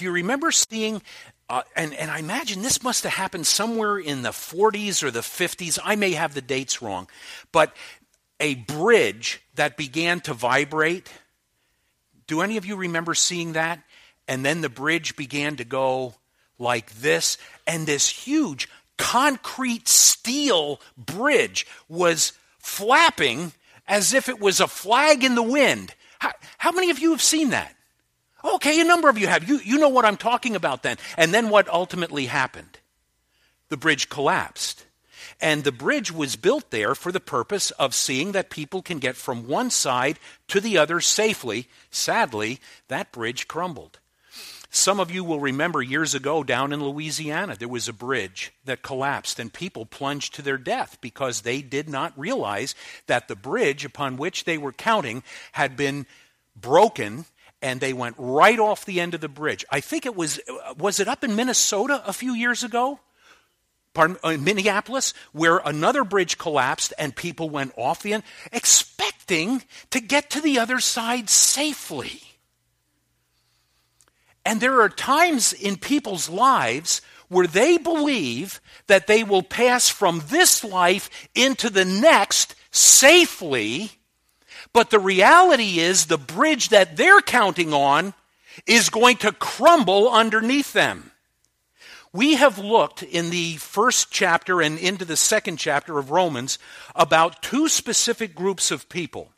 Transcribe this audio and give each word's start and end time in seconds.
do 0.00 0.06
you 0.06 0.12
remember 0.12 0.50
seeing 0.50 1.02
uh, 1.50 1.62
and, 1.76 1.92
and 1.92 2.10
I 2.10 2.20
imagine 2.20 2.62
this 2.62 2.82
must 2.82 3.02
have 3.02 3.12
happened 3.12 3.46
somewhere 3.46 3.98
in 3.98 4.22
the 4.22 4.30
40s 4.30 5.02
or 5.02 5.10
the 5.10 5.20
50s. 5.20 5.78
I 5.84 5.94
may 5.94 6.12
have 6.12 6.32
the 6.32 6.40
dates 6.40 6.80
wrong. 6.80 7.06
But 7.52 7.76
a 8.38 8.54
bridge 8.54 9.42
that 9.56 9.76
began 9.76 10.20
to 10.20 10.32
vibrate. 10.32 11.12
Do 12.26 12.40
any 12.40 12.56
of 12.56 12.64
you 12.64 12.76
remember 12.76 13.14
seeing 13.14 13.54
that? 13.54 13.82
And 14.26 14.42
then 14.42 14.62
the 14.62 14.68
bridge 14.70 15.16
began 15.16 15.56
to 15.56 15.64
go 15.64 16.14
like 16.58 16.94
this, 16.94 17.36
and 17.66 17.86
this 17.86 18.08
huge 18.08 18.68
concrete 18.96 19.88
steel 19.88 20.80
bridge 20.96 21.66
was 21.88 22.32
flapping 22.58 23.52
as 23.88 24.14
if 24.14 24.28
it 24.28 24.40
was 24.40 24.60
a 24.60 24.68
flag 24.68 25.24
in 25.24 25.34
the 25.34 25.42
wind. 25.42 25.94
How, 26.20 26.32
how, 26.58 26.70
many 26.70 26.90
of 26.90 27.00
you 27.00 27.10
have 27.10 27.22
seen 27.22 27.50
that? 27.50 27.74
Okay, 28.44 28.80
a 28.80 28.84
number 28.84 29.08
of 29.08 29.18
you 29.18 29.26
have. 29.26 29.48
You, 29.48 29.58
you 29.58 29.78
know 29.78 29.88
what 29.88 30.04
I'm 30.04 30.16
talking 30.16 30.56
about 30.56 30.82
then. 30.82 30.96
And 31.16 31.32
then 31.32 31.50
what 31.50 31.68
ultimately 31.68 32.26
happened? 32.26 32.78
The 33.68 33.76
bridge 33.76 34.08
collapsed. 34.08 34.86
And 35.40 35.64
the 35.64 35.72
bridge 35.72 36.12
was 36.12 36.36
built 36.36 36.70
there 36.70 36.94
for 36.94 37.12
the 37.12 37.20
purpose 37.20 37.70
of 37.72 37.94
seeing 37.94 38.32
that 38.32 38.50
people 38.50 38.82
can 38.82 38.98
get 38.98 39.16
from 39.16 39.46
one 39.46 39.70
side 39.70 40.18
to 40.48 40.60
the 40.60 40.76
other 40.76 41.00
safely. 41.00 41.68
Sadly, 41.90 42.60
that 42.88 43.12
bridge 43.12 43.48
crumbled. 43.48 43.98
Some 44.72 45.00
of 45.00 45.10
you 45.10 45.24
will 45.24 45.40
remember 45.40 45.82
years 45.82 46.14
ago 46.14 46.44
down 46.44 46.72
in 46.72 46.84
Louisiana, 46.84 47.56
there 47.56 47.68
was 47.68 47.88
a 47.88 47.92
bridge 47.92 48.52
that 48.64 48.82
collapsed 48.82 49.40
and 49.40 49.52
people 49.52 49.84
plunged 49.84 50.34
to 50.34 50.42
their 50.42 50.58
death 50.58 50.98
because 51.00 51.40
they 51.40 51.60
did 51.60 51.88
not 51.88 52.16
realize 52.16 52.76
that 53.08 53.26
the 53.26 53.34
bridge 53.34 53.84
upon 53.84 54.16
which 54.16 54.44
they 54.44 54.56
were 54.56 54.72
counting 54.72 55.24
had 55.52 55.76
been 55.76 56.06
broken 56.54 57.24
and 57.62 57.80
they 57.80 57.92
went 57.92 58.16
right 58.18 58.58
off 58.58 58.84
the 58.84 59.00
end 59.00 59.14
of 59.14 59.20
the 59.20 59.28
bridge. 59.28 59.64
I 59.70 59.80
think 59.80 60.06
it 60.06 60.16
was, 60.16 60.40
was 60.78 61.00
it 61.00 61.08
up 61.08 61.24
in 61.24 61.36
Minnesota 61.36 62.02
a 62.06 62.12
few 62.12 62.34
years 62.34 62.64
ago? 62.64 63.00
Pardon, 63.92 64.18
in 64.22 64.40
uh, 64.40 64.42
Minneapolis, 64.42 65.12
where 65.32 65.58
another 65.58 66.04
bridge 66.04 66.38
collapsed 66.38 66.92
and 66.96 67.14
people 67.14 67.50
went 67.50 67.72
off 67.76 68.02
the 68.02 68.14
end, 68.14 68.22
expecting 68.52 69.62
to 69.90 70.00
get 70.00 70.30
to 70.30 70.40
the 70.40 70.58
other 70.58 70.78
side 70.78 71.28
safely. 71.28 72.22
And 74.44 74.60
there 74.60 74.80
are 74.80 74.88
times 74.88 75.52
in 75.52 75.76
people's 75.76 76.28
lives 76.28 77.02
where 77.28 77.46
they 77.46 77.78
believe 77.78 78.60
that 78.86 79.06
they 79.06 79.22
will 79.22 79.42
pass 79.42 79.88
from 79.88 80.22
this 80.28 80.64
life 80.64 81.10
into 81.34 81.68
the 81.68 81.84
next 81.84 82.54
safely, 82.70 83.90
but 84.72 84.90
the 84.90 84.98
reality 84.98 85.78
is 85.78 86.06
the 86.06 86.18
bridge 86.18 86.68
that 86.68 86.96
they're 86.96 87.20
counting 87.20 87.72
on 87.72 88.14
is 88.66 88.90
going 88.90 89.16
to 89.18 89.32
crumble 89.32 90.10
underneath 90.10 90.72
them. 90.72 91.10
We 92.12 92.34
have 92.34 92.58
looked 92.58 93.02
in 93.02 93.30
the 93.30 93.56
first 93.56 94.10
chapter 94.10 94.60
and 94.60 94.78
into 94.78 95.04
the 95.04 95.16
second 95.16 95.58
chapter 95.58 95.98
of 95.98 96.10
Romans 96.10 96.58
about 96.96 97.42
two 97.42 97.68
specific 97.68 98.34
groups 98.34 98.70
of 98.70 98.88
people. 98.88 99.30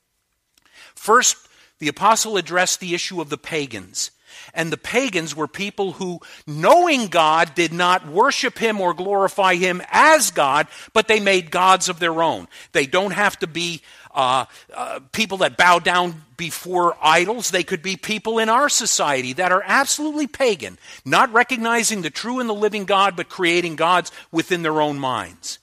First, 0.94 1.36
the 1.78 1.88
apostle 1.88 2.36
addressed 2.36 2.80
the 2.80 2.94
issue 2.94 3.20
of 3.20 3.28
the 3.28 3.36
pagans. 3.36 4.10
And 4.54 4.72
the 4.72 4.78
pagans 4.78 5.36
were 5.36 5.48
people 5.48 5.92
who, 5.92 6.20
knowing 6.46 7.08
God, 7.08 7.54
did 7.54 7.72
not 7.72 8.06
worship 8.06 8.58
Him 8.58 8.80
or 8.80 8.94
glorify 8.94 9.56
Him 9.56 9.82
as 9.90 10.30
God, 10.30 10.66
but 10.92 11.08
they 11.08 11.20
made 11.20 11.50
gods 11.50 11.88
of 11.88 11.98
their 11.98 12.22
own. 12.22 12.48
They 12.72 12.86
don't 12.86 13.12
have 13.12 13.38
to 13.40 13.46
be 13.46 13.82
uh, 14.14 14.44
uh, 14.74 15.00
people 15.12 15.38
that 15.38 15.56
bow 15.56 15.78
down 15.78 16.24
before 16.36 16.96
idols. 17.02 17.50
They 17.50 17.62
could 17.62 17.82
be 17.82 17.96
people 17.96 18.38
in 18.38 18.48
our 18.48 18.68
society 18.68 19.32
that 19.34 19.52
are 19.52 19.62
absolutely 19.64 20.26
pagan, 20.26 20.78
not 21.04 21.32
recognizing 21.32 22.02
the 22.02 22.10
true 22.10 22.40
and 22.40 22.48
the 22.48 22.54
living 22.54 22.84
God, 22.84 23.16
but 23.16 23.28
creating 23.28 23.76
gods 23.76 24.12
within 24.30 24.62
their 24.62 24.80
own 24.80 24.98
minds. 24.98 25.58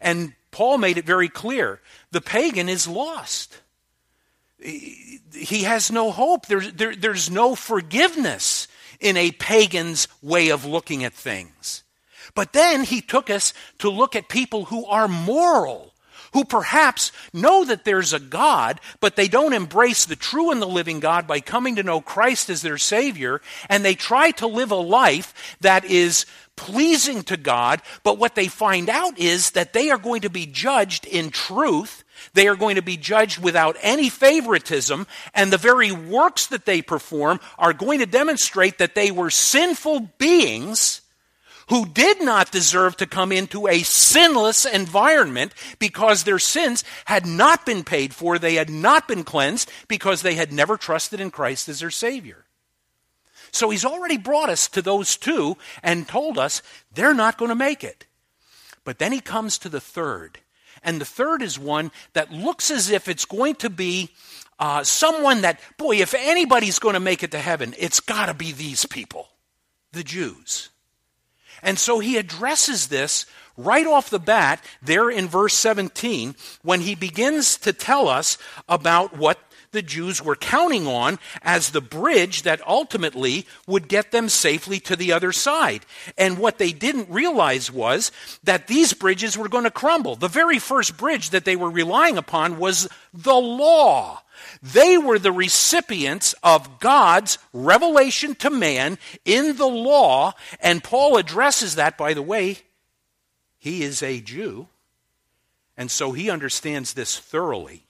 And 0.00 0.34
Paul 0.50 0.78
made 0.78 0.98
it 0.98 1.06
very 1.06 1.28
clear 1.28 1.80
the 2.10 2.20
pagan 2.20 2.68
is 2.68 2.86
lost. 2.86 3.60
He 4.60 5.64
has 5.64 5.90
no 5.90 6.10
hope. 6.10 6.46
There's, 6.46 6.72
there, 6.72 6.94
there's 6.94 7.30
no 7.30 7.54
forgiveness 7.54 8.68
in 9.00 9.16
a 9.16 9.32
pagan's 9.32 10.08
way 10.22 10.50
of 10.50 10.64
looking 10.64 11.04
at 11.04 11.12
things. 11.12 11.82
But 12.34 12.52
then 12.52 12.84
he 12.84 13.00
took 13.00 13.30
us 13.30 13.52
to 13.78 13.90
look 13.90 14.16
at 14.16 14.28
people 14.28 14.66
who 14.66 14.86
are 14.86 15.08
moral 15.08 15.93
who 16.34 16.44
perhaps 16.44 17.12
know 17.32 17.64
that 17.64 17.84
there's 17.84 18.12
a 18.12 18.20
God, 18.20 18.80
but 19.00 19.16
they 19.16 19.28
don't 19.28 19.54
embrace 19.54 20.04
the 20.04 20.16
true 20.16 20.50
and 20.50 20.60
the 20.60 20.66
living 20.66 21.00
God 21.00 21.26
by 21.26 21.40
coming 21.40 21.76
to 21.76 21.82
know 21.82 22.00
Christ 22.00 22.50
as 22.50 22.60
their 22.60 22.76
Savior, 22.76 23.40
and 23.68 23.84
they 23.84 23.94
try 23.94 24.32
to 24.32 24.46
live 24.46 24.72
a 24.72 24.76
life 24.76 25.56
that 25.60 25.84
is 25.84 26.26
pleasing 26.56 27.22
to 27.22 27.36
God, 27.36 27.82
but 28.02 28.18
what 28.18 28.34
they 28.34 28.48
find 28.48 28.90
out 28.90 29.18
is 29.18 29.52
that 29.52 29.72
they 29.72 29.90
are 29.90 29.98
going 29.98 30.22
to 30.22 30.30
be 30.30 30.46
judged 30.46 31.06
in 31.06 31.30
truth. 31.30 32.04
They 32.32 32.46
are 32.48 32.56
going 32.56 32.76
to 32.76 32.82
be 32.82 32.96
judged 32.96 33.42
without 33.42 33.76
any 33.80 34.08
favoritism, 34.08 35.06
and 35.34 35.52
the 35.52 35.58
very 35.58 35.92
works 35.92 36.46
that 36.46 36.64
they 36.64 36.82
perform 36.82 37.40
are 37.58 37.72
going 37.72 38.00
to 38.00 38.06
demonstrate 38.06 38.78
that 38.78 38.94
they 38.94 39.10
were 39.10 39.30
sinful 39.30 40.10
beings 40.18 41.00
who 41.68 41.86
did 41.86 42.22
not 42.22 42.50
deserve 42.50 42.96
to 42.96 43.06
come 43.06 43.32
into 43.32 43.66
a 43.66 43.82
sinless 43.82 44.64
environment 44.64 45.52
because 45.78 46.24
their 46.24 46.38
sins 46.38 46.84
had 47.06 47.26
not 47.26 47.64
been 47.64 47.84
paid 47.84 48.14
for, 48.14 48.38
they 48.38 48.54
had 48.54 48.70
not 48.70 49.08
been 49.08 49.24
cleansed 49.24 49.70
because 49.88 50.22
they 50.22 50.34
had 50.34 50.52
never 50.52 50.76
trusted 50.76 51.20
in 51.20 51.30
Christ 51.30 51.68
as 51.68 51.80
their 51.80 51.90
Savior. 51.90 52.44
So 53.52 53.70
he's 53.70 53.84
already 53.84 54.16
brought 54.16 54.50
us 54.50 54.68
to 54.70 54.82
those 54.82 55.16
two 55.16 55.56
and 55.82 56.08
told 56.08 56.38
us 56.38 56.60
they're 56.92 57.14
not 57.14 57.38
going 57.38 57.50
to 57.50 57.54
make 57.54 57.84
it. 57.84 58.06
But 58.82 58.98
then 58.98 59.12
he 59.12 59.20
comes 59.20 59.58
to 59.58 59.68
the 59.68 59.80
third. 59.80 60.40
And 60.82 61.00
the 61.00 61.06
third 61.06 61.40
is 61.40 61.58
one 61.58 61.90
that 62.12 62.32
looks 62.32 62.70
as 62.70 62.90
if 62.90 63.08
it's 63.08 63.24
going 63.24 63.54
to 63.56 63.70
be 63.70 64.10
uh, 64.58 64.84
someone 64.84 65.42
that, 65.42 65.60
boy, 65.78 65.96
if 65.96 66.14
anybody's 66.14 66.78
going 66.78 66.94
to 66.94 67.00
make 67.00 67.22
it 67.22 67.30
to 67.30 67.38
heaven, 67.38 67.74
it's 67.78 68.00
got 68.00 68.26
to 68.26 68.34
be 68.34 68.52
these 68.52 68.86
people, 68.86 69.28
the 69.92 70.04
Jews. 70.04 70.70
And 71.64 71.78
so 71.78 71.98
he 71.98 72.16
addresses 72.16 72.88
this 72.88 73.26
right 73.56 73.86
off 73.86 74.10
the 74.10 74.18
bat 74.18 74.62
there 74.82 75.10
in 75.10 75.26
verse 75.26 75.54
17 75.54 76.36
when 76.62 76.80
he 76.80 76.94
begins 76.94 77.56
to 77.58 77.72
tell 77.72 78.08
us 78.08 78.38
about 78.68 79.16
what 79.16 79.38
the 79.74 79.82
Jews 79.82 80.22
were 80.22 80.36
counting 80.36 80.86
on 80.86 81.18
as 81.42 81.70
the 81.70 81.82
bridge 81.82 82.42
that 82.42 82.66
ultimately 82.66 83.46
would 83.66 83.88
get 83.88 84.10
them 84.10 84.30
safely 84.30 84.80
to 84.80 84.96
the 84.96 85.12
other 85.12 85.32
side. 85.32 85.84
And 86.16 86.38
what 86.38 86.56
they 86.56 86.72
didn't 86.72 87.10
realize 87.10 87.70
was 87.70 88.10
that 88.44 88.68
these 88.68 88.94
bridges 88.94 89.36
were 89.36 89.50
going 89.50 89.64
to 89.64 89.70
crumble. 89.70 90.16
The 90.16 90.28
very 90.28 90.58
first 90.58 90.96
bridge 90.96 91.30
that 91.30 91.44
they 91.44 91.56
were 91.56 91.70
relying 91.70 92.16
upon 92.16 92.58
was 92.58 92.88
the 93.12 93.34
law. 93.34 94.22
They 94.62 94.96
were 94.96 95.18
the 95.18 95.32
recipients 95.32 96.34
of 96.42 96.80
God's 96.80 97.38
revelation 97.52 98.34
to 98.36 98.50
man 98.50 98.98
in 99.24 99.56
the 99.56 99.66
law, 99.66 100.32
and 100.60 100.82
Paul 100.82 101.16
addresses 101.16 101.74
that, 101.74 101.98
by 101.98 102.14
the 102.14 102.22
way. 102.22 102.58
He 103.58 103.82
is 103.82 104.02
a 104.02 104.20
Jew, 104.20 104.68
and 105.76 105.90
so 105.90 106.12
he 106.12 106.30
understands 106.30 106.92
this 106.92 107.18
thoroughly. 107.18 107.83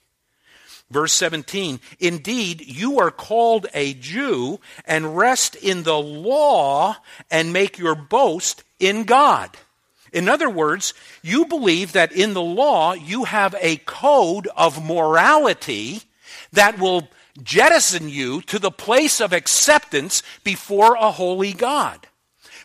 Verse 0.91 1.13
17 1.13 1.79
Indeed, 1.99 2.61
you 2.65 2.99
are 2.99 3.11
called 3.11 3.67
a 3.73 3.93
Jew 3.93 4.59
and 4.85 5.17
rest 5.17 5.55
in 5.55 5.83
the 5.83 5.99
law 5.99 6.97
and 7.31 7.53
make 7.53 7.77
your 7.77 7.95
boast 7.95 8.63
in 8.79 9.03
God. 9.03 9.57
In 10.13 10.29
other 10.29 10.49
words, 10.49 10.93
you 11.21 11.45
believe 11.45 11.91
that 11.91 12.11
in 12.11 12.33
the 12.33 12.41
law 12.41 12.93
you 12.93 13.25
have 13.25 13.55
a 13.59 13.77
code 13.77 14.47
of 14.55 14.85
morality 14.85 16.03
that 16.53 16.79
will 16.79 17.09
jettison 17.43 18.07
you 18.07 18.41
to 18.43 18.59
the 18.59 18.71
place 18.71 19.19
of 19.19 19.33
acceptance 19.33 20.23
before 20.43 20.95
a 20.95 21.11
holy 21.11 21.51
God. 21.51 22.07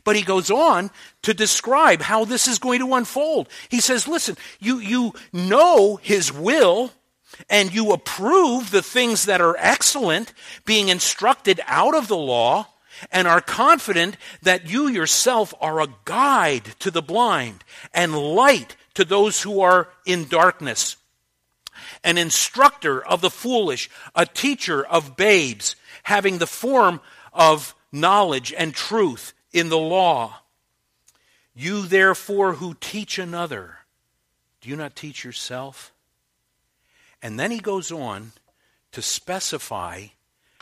But 0.05 0.17
he 0.17 0.23
goes 0.23 0.51
on 0.51 0.91
to 1.23 1.35
describe 1.35 2.03
how 2.03 2.25
this 2.25 2.47
is 2.47 2.59
going 2.59 2.81
to 2.81 2.95
unfold. 2.95 3.49
He 3.69 3.81
says, 3.81 4.07
listen, 4.07 4.37
you, 4.61 4.79
you 4.79 5.13
know 5.33 5.97
his 5.97 6.33
will 6.33 6.93
and 7.49 7.73
you 7.73 7.93
approve 7.93 8.71
the 8.71 8.83
things 8.83 9.25
that 9.27 9.41
are 9.41 9.57
excellent, 9.59 10.33
being 10.65 10.89
instructed 10.89 11.61
out 11.67 11.95
of 11.95 12.09
the 12.09 12.17
law, 12.17 12.67
and 13.11 13.27
are 13.27 13.41
confident 13.41 14.17
that 14.43 14.69
you 14.69 14.89
yourself 14.89 15.55
are 15.61 15.81
a 15.81 15.89
guide 16.05 16.65
to 16.81 16.91
the 16.91 17.03
blind 17.03 17.65
and 17.95 18.17
light 18.17 18.77
to 18.95 19.05
those 19.05 19.43
who 19.43 19.61
are 19.61 19.89
in 20.05 20.29
darkness 20.29 20.97
an 22.05 22.19
instructor 22.19 23.05
of 23.05 23.21
the 23.21 23.31
foolish, 23.31 23.91
a 24.15 24.27
teacher 24.27 24.85
of 24.85 25.17
babes, 25.17 25.77
having 26.03 26.39
the 26.39 26.47
form 26.47 27.01
of 27.33 27.75
knowledge 27.93 28.53
and 28.57 28.75
truth 28.75 29.33
in 29.53 29.69
the 29.69 29.79
law. 29.79 30.39
You, 31.55 31.83
therefore, 31.83 32.55
who 32.55 32.77
teach 32.81 33.19
another, 33.19 33.79
do 34.61 34.71
you 34.71 34.77
not 34.77 34.97
teach 34.97 35.25
yourself? 35.25 35.93
And 37.23 37.39
then 37.39 37.51
he 37.51 37.59
goes 37.59 37.93
on 37.93 38.33
to 38.93 39.03
specify 39.03 40.07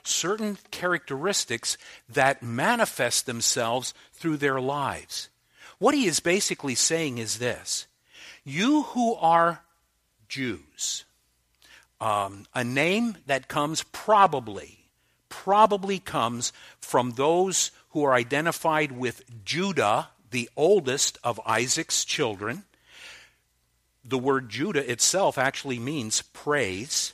certain 0.03 0.59
characteristics 0.71 1.77
that 2.09 2.43
manifest 2.43 3.27
themselves 3.27 3.95
through 4.13 4.39
their 4.39 4.61
lives. 4.61 5.29
What 5.79 5.95
he 5.95 6.07
is 6.07 6.21
basically 6.21 6.75
saying 6.75 7.19
is 7.19 7.39
this 7.39 7.87
You 8.45 8.83
who 8.83 9.15
are 9.15 9.63
Jews, 10.29 11.05
um, 12.01 12.47
a 12.55 12.65
name 12.65 13.17
that 13.27 13.49
comes 13.49 13.85
probably, 13.93 14.87
probably 15.29 15.99
comes 15.99 16.53
from 16.81 17.13
those 17.13 17.71
who 17.91 18.05
are 18.05 18.15
identified 18.15 18.93
with 18.93 19.23
Judah, 19.45 20.09
the 20.31 20.51
oldest 20.57 21.19
of 21.23 21.41
Isaac's 21.47 22.05
children. 22.05 22.65
The 24.09 24.19
word 24.19 24.49
Judah 24.49 24.91
itself 24.91 25.37
actually 25.37 25.79
means 25.79 26.23
praise. 26.23 27.13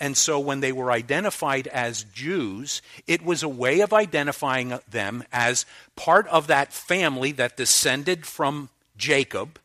And 0.00 0.16
so 0.16 0.38
when 0.38 0.60
they 0.60 0.70
were 0.70 0.92
identified 0.92 1.66
as 1.66 2.04
Jews, 2.04 2.80
it 3.08 3.24
was 3.24 3.42
a 3.42 3.48
way 3.48 3.80
of 3.80 3.92
identifying 3.92 4.78
them 4.88 5.24
as 5.32 5.66
part 5.96 6.28
of 6.28 6.46
that 6.46 6.72
family 6.72 7.32
that 7.32 7.56
descended 7.56 8.24
from 8.24 8.68
Jacob. 8.96 9.58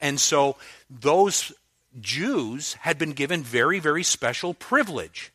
And 0.00 0.20
so 0.20 0.56
those 0.88 1.52
Jews 2.00 2.74
had 2.74 2.98
been 2.98 3.12
given 3.12 3.42
very, 3.42 3.80
very 3.80 4.04
special 4.04 4.54
privilege. 4.54 5.32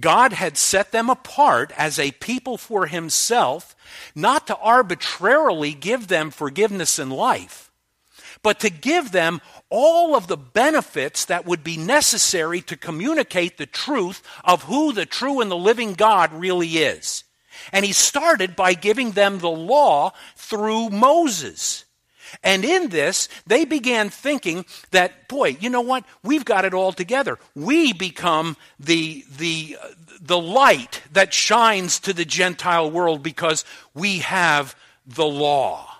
God 0.00 0.32
had 0.32 0.56
set 0.56 0.90
them 0.90 1.08
apart 1.08 1.72
as 1.76 1.98
a 1.98 2.12
people 2.12 2.56
for 2.56 2.86
himself, 2.86 3.76
not 4.14 4.46
to 4.48 4.56
arbitrarily 4.56 5.74
give 5.74 6.08
them 6.08 6.30
forgiveness 6.30 6.98
in 6.98 7.10
life, 7.10 7.70
but 8.42 8.60
to 8.60 8.70
give 8.70 9.12
them 9.12 9.40
all 9.70 10.14
of 10.14 10.26
the 10.26 10.36
benefits 10.36 11.24
that 11.26 11.46
would 11.46 11.64
be 11.64 11.76
necessary 11.76 12.60
to 12.62 12.76
communicate 12.76 13.56
the 13.56 13.66
truth 13.66 14.22
of 14.44 14.64
who 14.64 14.92
the 14.92 15.06
true 15.06 15.40
and 15.40 15.50
the 15.50 15.56
living 15.56 15.94
God 15.94 16.32
really 16.32 16.68
is. 16.68 17.24
And 17.72 17.84
he 17.84 17.92
started 17.92 18.56
by 18.56 18.74
giving 18.74 19.12
them 19.12 19.38
the 19.38 19.50
law 19.50 20.12
through 20.36 20.90
Moses. 20.90 21.84
And 22.42 22.64
in 22.64 22.88
this, 22.88 23.28
they 23.46 23.64
began 23.64 24.10
thinking 24.10 24.64
that, 24.90 25.28
boy, 25.28 25.56
you 25.60 25.70
know 25.70 25.82
what? 25.82 26.04
We've 26.22 26.44
got 26.44 26.64
it 26.64 26.74
all 26.74 26.92
together. 26.92 27.38
We 27.54 27.92
become 27.92 28.56
the, 28.80 29.24
the, 29.36 29.76
the 30.20 30.38
light 30.38 31.02
that 31.12 31.34
shines 31.34 32.00
to 32.00 32.12
the 32.12 32.24
Gentile 32.24 32.90
world 32.90 33.22
because 33.22 33.64
we 33.94 34.18
have 34.18 34.74
the 35.06 35.26
law. 35.26 35.91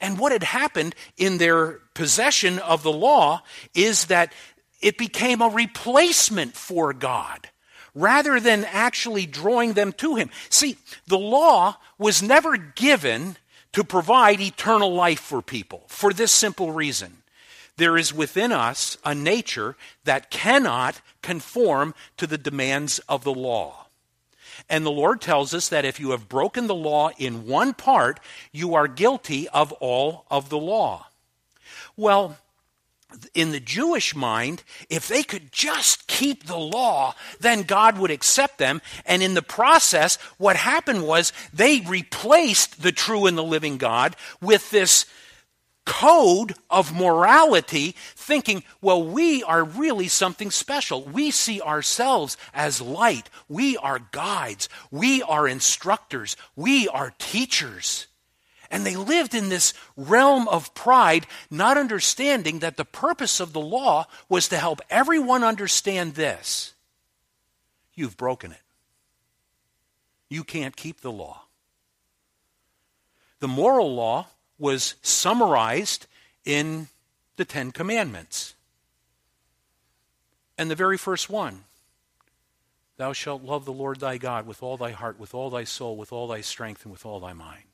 And 0.00 0.18
what 0.18 0.32
had 0.32 0.42
happened 0.42 0.94
in 1.16 1.38
their 1.38 1.80
possession 1.94 2.58
of 2.58 2.82
the 2.82 2.92
law 2.92 3.42
is 3.74 4.06
that 4.06 4.32
it 4.80 4.96
became 4.96 5.42
a 5.42 5.48
replacement 5.48 6.54
for 6.54 6.92
God 6.92 7.48
rather 7.94 8.40
than 8.40 8.64
actually 8.64 9.26
drawing 9.26 9.74
them 9.74 9.92
to 9.94 10.14
Him. 10.14 10.30
See, 10.48 10.76
the 11.06 11.18
law 11.18 11.76
was 11.98 12.22
never 12.22 12.56
given 12.56 13.36
to 13.72 13.84
provide 13.84 14.40
eternal 14.40 14.92
life 14.92 15.20
for 15.20 15.42
people 15.42 15.84
for 15.86 16.12
this 16.12 16.32
simple 16.32 16.72
reason. 16.72 17.18
There 17.76 17.96
is 17.96 18.12
within 18.12 18.52
us 18.52 18.98
a 19.04 19.14
nature 19.14 19.76
that 20.04 20.30
cannot 20.30 21.00
conform 21.22 21.94
to 22.16 22.26
the 22.26 22.38
demands 22.38 22.98
of 23.08 23.24
the 23.24 23.32
law. 23.32 23.79
And 24.70 24.86
the 24.86 24.90
Lord 24.90 25.20
tells 25.20 25.52
us 25.52 25.68
that 25.68 25.84
if 25.84 25.98
you 25.98 26.12
have 26.12 26.28
broken 26.28 26.68
the 26.68 26.74
law 26.74 27.10
in 27.18 27.46
one 27.46 27.74
part, 27.74 28.20
you 28.52 28.74
are 28.74 28.86
guilty 28.86 29.48
of 29.48 29.72
all 29.72 30.24
of 30.30 30.48
the 30.48 30.58
law. 30.58 31.08
Well, 31.96 32.38
in 33.34 33.50
the 33.50 33.58
Jewish 33.58 34.14
mind, 34.14 34.62
if 34.88 35.08
they 35.08 35.24
could 35.24 35.50
just 35.50 36.06
keep 36.06 36.46
the 36.46 36.56
law, 36.56 37.14
then 37.40 37.64
God 37.64 37.98
would 37.98 38.12
accept 38.12 38.58
them. 38.58 38.80
And 39.04 39.24
in 39.24 39.34
the 39.34 39.42
process, 39.42 40.16
what 40.38 40.54
happened 40.54 41.04
was 41.04 41.32
they 41.52 41.80
replaced 41.80 42.82
the 42.82 42.92
true 42.92 43.26
and 43.26 43.36
the 43.36 43.42
living 43.42 43.76
God 43.76 44.14
with 44.40 44.70
this 44.70 45.06
code 45.84 46.54
of 46.70 46.94
morality, 46.94 47.94
thinking, 48.14 48.62
well, 48.80 49.02
we 49.02 49.42
are 49.42 49.64
really 49.64 50.08
something 50.08 50.50
special. 50.50 51.02
We 51.02 51.30
see 51.30 51.60
ourselves 51.60 52.36
as 52.54 52.80
light. 52.80 53.28
We 53.48 53.76
are 53.76 54.00
guides. 54.12 54.68
We 54.90 55.22
are 55.22 55.48
instructors. 55.48 56.36
We 56.56 56.88
are 56.88 57.14
teachers. 57.18 58.06
And 58.70 58.86
they 58.86 58.96
lived 58.96 59.34
in 59.34 59.48
this 59.48 59.74
realm 59.96 60.46
of 60.46 60.74
pride, 60.74 61.26
not 61.50 61.76
understanding 61.76 62.60
that 62.60 62.76
the 62.76 62.84
purpose 62.84 63.40
of 63.40 63.52
the 63.52 63.60
law 63.60 64.06
was 64.28 64.48
to 64.48 64.58
help 64.58 64.80
everyone 64.90 65.42
understand 65.42 66.14
this 66.14 66.74
you've 67.94 68.16
broken 68.16 68.52
it. 68.52 68.62
You 70.28 70.44
can't 70.44 70.76
keep 70.76 71.00
the 71.00 71.12
law. 71.12 71.42
The 73.40 73.48
moral 73.48 73.94
law 73.94 74.28
was 74.60 74.94
summarized 75.02 76.06
in 76.44 76.86
the 77.36 77.44
Ten 77.44 77.72
Commandments. 77.72 78.54
And 80.56 80.70
the 80.70 80.76
very 80.76 80.98
first 80.98 81.28
one 81.28 81.64
Thou 82.96 83.12
shalt 83.12 83.42
love 83.42 83.64
the 83.64 83.72
Lord 83.72 83.98
thy 83.98 84.18
God 84.18 84.46
with 84.46 84.62
all 84.62 84.76
thy 84.76 84.90
heart, 84.90 85.18
with 85.18 85.34
all 85.34 85.50
thy 85.50 85.64
soul, 85.64 85.96
with 85.96 86.12
all 86.12 86.28
thy 86.28 86.42
strength, 86.42 86.84
and 86.84 86.92
with 86.92 87.04
all 87.04 87.18
thy 87.18 87.32
mind 87.32 87.70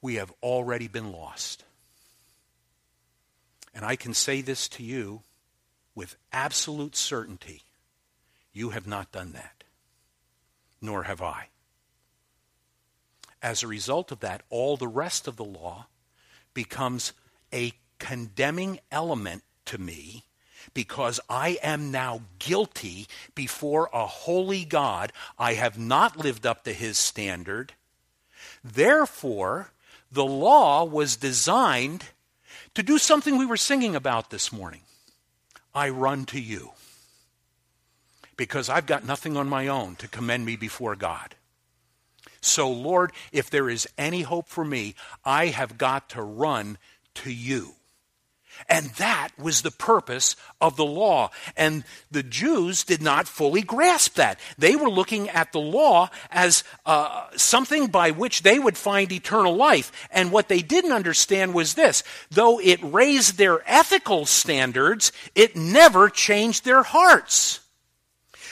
we 0.00 0.16
have 0.16 0.32
already 0.42 0.88
been 0.88 1.12
lost. 1.12 1.64
And 3.74 3.84
I 3.84 3.96
can 3.96 4.14
say 4.14 4.40
this 4.40 4.68
to 4.70 4.82
you 4.82 5.22
with 5.94 6.16
absolute 6.32 6.96
certainty 6.96 7.62
you 8.52 8.70
have 8.70 8.86
not 8.86 9.12
done 9.12 9.32
that, 9.32 9.64
nor 10.80 11.04
have 11.04 11.22
I. 11.22 11.48
As 13.42 13.62
a 13.62 13.68
result 13.68 14.10
of 14.10 14.20
that, 14.20 14.42
all 14.50 14.76
the 14.76 14.88
rest 14.88 15.28
of 15.28 15.36
the 15.36 15.44
law 15.44 15.86
becomes 16.54 17.12
a 17.52 17.72
condemning 17.98 18.80
element 18.90 19.42
to 19.66 19.78
me 19.78 20.24
because 20.74 21.20
I 21.28 21.58
am 21.62 21.90
now 21.90 22.22
guilty 22.38 23.06
before 23.34 23.88
a 23.92 24.06
holy 24.06 24.64
God. 24.64 25.12
I 25.38 25.54
have 25.54 25.78
not 25.78 26.16
lived 26.16 26.46
up 26.46 26.64
to 26.64 26.72
his 26.72 26.98
standard. 26.98 27.74
Therefore, 28.62 29.70
the 30.10 30.24
law 30.24 30.84
was 30.84 31.16
designed 31.16 32.06
to 32.74 32.82
do 32.82 32.98
something 32.98 33.36
we 33.36 33.46
were 33.46 33.56
singing 33.56 33.94
about 33.94 34.30
this 34.30 34.52
morning. 34.52 34.82
I 35.74 35.88
run 35.90 36.24
to 36.26 36.40
you 36.40 36.72
because 38.36 38.68
I've 38.68 38.86
got 38.86 39.04
nothing 39.04 39.36
on 39.36 39.48
my 39.48 39.68
own 39.68 39.96
to 39.96 40.08
commend 40.08 40.44
me 40.46 40.56
before 40.56 40.96
God. 40.96 41.34
So, 42.40 42.70
Lord, 42.70 43.12
if 43.32 43.50
there 43.50 43.68
is 43.68 43.88
any 43.96 44.22
hope 44.22 44.48
for 44.48 44.64
me, 44.64 44.94
I 45.24 45.46
have 45.46 45.78
got 45.78 46.10
to 46.10 46.22
run 46.22 46.78
to 47.14 47.32
you. 47.32 47.74
And 48.68 48.90
that 48.92 49.28
was 49.38 49.62
the 49.62 49.70
purpose 49.70 50.34
of 50.60 50.76
the 50.76 50.84
law. 50.84 51.30
And 51.56 51.84
the 52.10 52.22
Jews 52.22 52.82
did 52.82 53.00
not 53.02 53.28
fully 53.28 53.62
grasp 53.62 54.14
that. 54.14 54.40
They 54.56 54.74
were 54.74 54.90
looking 54.90 55.28
at 55.28 55.52
the 55.52 55.60
law 55.60 56.10
as 56.30 56.64
uh, 56.84 57.26
something 57.36 57.86
by 57.86 58.10
which 58.10 58.42
they 58.42 58.58
would 58.58 58.76
find 58.76 59.12
eternal 59.12 59.54
life. 59.54 59.92
And 60.10 60.32
what 60.32 60.48
they 60.48 60.60
didn't 60.60 60.92
understand 60.92 61.54
was 61.54 61.74
this 61.74 62.02
though 62.30 62.58
it 62.60 62.80
raised 62.82 63.38
their 63.38 63.60
ethical 63.66 64.26
standards, 64.26 65.12
it 65.34 65.56
never 65.56 66.08
changed 66.08 66.64
their 66.64 66.82
hearts. 66.82 67.60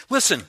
Listen, 0.09 0.45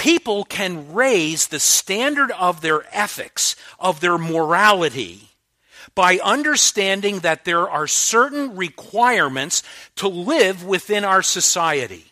people 0.00 0.44
can 0.44 0.94
raise 0.94 1.48
the 1.48 1.60
standard 1.60 2.30
of 2.30 2.62
their 2.62 2.84
ethics, 2.90 3.54
of 3.78 4.00
their 4.00 4.16
morality 4.16 5.28
by 5.94 6.18
understanding 6.24 7.18
that 7.18 7.44
there 7.44 7.68
are 7.68 7.86
certain 7.86 8.56
requirements 8.56 9.62
to 9.96 10.08
live 10.08 10.64
within 10.64 11.04
our 11.04 11.22
society. 11.22 12.06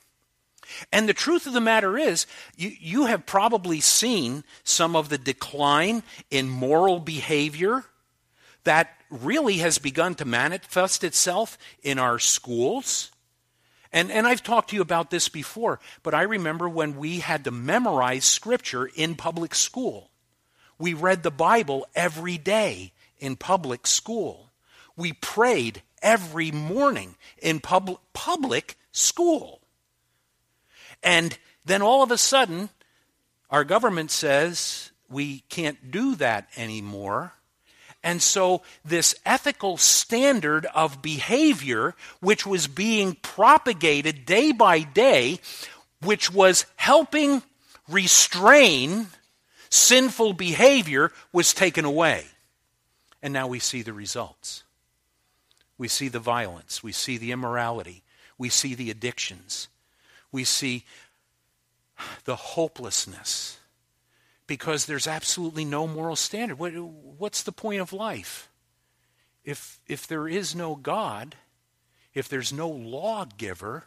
And 0.93 1.09
the 1.09 1.15
truth 1.15 1.47
of 1.47 1.55
the 1.55 1.63
matter 1.63 1.97
is, 1.97 2.27
you, 2.57 2.73
you 2.79 3.07
have 3.07 3.25
probably 3.25 3.81
seen 3.81 4.45
some 4.65 4.95
of 4.95 5.09
the 5.09 5.17
decline 5.17 6.03
in 6.31 6.47
moral 6.47 7.01
behavior 7.01 7.85
that 8.65 8.91
really 9.09 9.57
has 9.59 9.79
begun 9.79 10.15
to 10.17 10.27
manifest 10.27 11.05
itself 11.05 11.57
in 11.83 11.99
our 11.99 12.19
schools. 12.19 13.11
And, 13.93 14.11
and 14.11 14.27
I've 14.27 14.43
talked 14.43 14.71
to 14.71 14.77
you 14.77 14.83
about 14.83 15.11
this 15.11 15.29
before, 15.29 15.81
but 16.03 16.15
I 16.15 16.23
remember 16.23 16.69
when 16.69 16.97
we 16.97 17.21
had 17.21 17.45
to 17.45 17.51
memorize 17.51 18.25
Scripture 18.25 18.87
in 18.95 19.15
public 19.15 19.55
school. 19.55 20.11
We 20.79 20.95
read 20.95 21.23
the 21.23 21.31
Bible 21.31 21.87
every 21.95 22.39
day 22.39 22.93
in 23.19 23.37
public 23.37 23.87
school. 23.87 24.51
We 24.97 25.13
prayed 25.13 25.83
every 26.03 26.51
morning 26.51 27.17
in 27.41 27.61
pub- 27.61 27.99
public 28.13 28.77
school. 28.93 29.61
And 31.03 31.37
then 31.65 31.83
all 31.83 32.03
of 32.03 32.11
a 32.11 32.19
sudden, 32.19 32.69
our 33.51 33.65
government 33.65 34.11
says 34.11 34.91
we 35.09 35.41
can't 35.49 35.91
do 35.91 36.15
that 36.17 36.49
anymore. 36.57 37.33
And 38.03 38.23
so, 38.23 38.63
this 38.85 39.15
ethical 39.27 39.77
standard 39.77 40.67
of 40.67 41.03
behavior, 41.03 41.95
which 42.21 42.47
was 42.47 42.69
being 42.69 43.17
propagated 43.17 44.25
day 44.25 44.53
by 44.53 44.81
day, 44.81 45.41
which 46.03 46.33
was 46.33 46.65
helping 46.77 47.43
restrain 47.89 49.09
sinful 49.69 50.35
behavior, 50.35 51.13
was 51.33 51.53
taken 51.53 51.85
away. 51.85 52.25
And 53.21 53.33
now 53.33 53.49
we 53.49 53.59
see 53.59 53.83
the 53.83 53.93
results. 53.93 54.63
We 55.77 55.89
see 55.89 56.09
the 56.09 56.21
violence. 56.21 56.83
We 56.83 56.93
see 56.93 57.19
the 57.19 57.33
immorality. 57.33 58.03
We 58.37 58.49
see 58.49 58.75
the 58.75 58.91
addictions. 58.91 59.69
We 60.31 60.45
see 60.45 60.85
the 62.25 62.37
hopelessness 62.37 63.58
because 64.49 64.87
there's 64.87 65.07
absolutely 65.07 65.65
no 65.65 65.87
moral 65.87 66.17
standard. 66.17 66.59
What, 66.59 66.73
what's 66.73 67.45
the 67.45 67.53
point 67.53 67.81
of 67.81 67.93
life? 67.93 68.49
If, 69.45 69.79
if 69.87 70.09
there 70.09 70.27
is 70.27 70.57
no 70.57 70.75
God, 70.75 71.37
if 72.15 72.29
there's 72.29 72.53
no 72.53 72.69
lawgiver, 72.69 73.85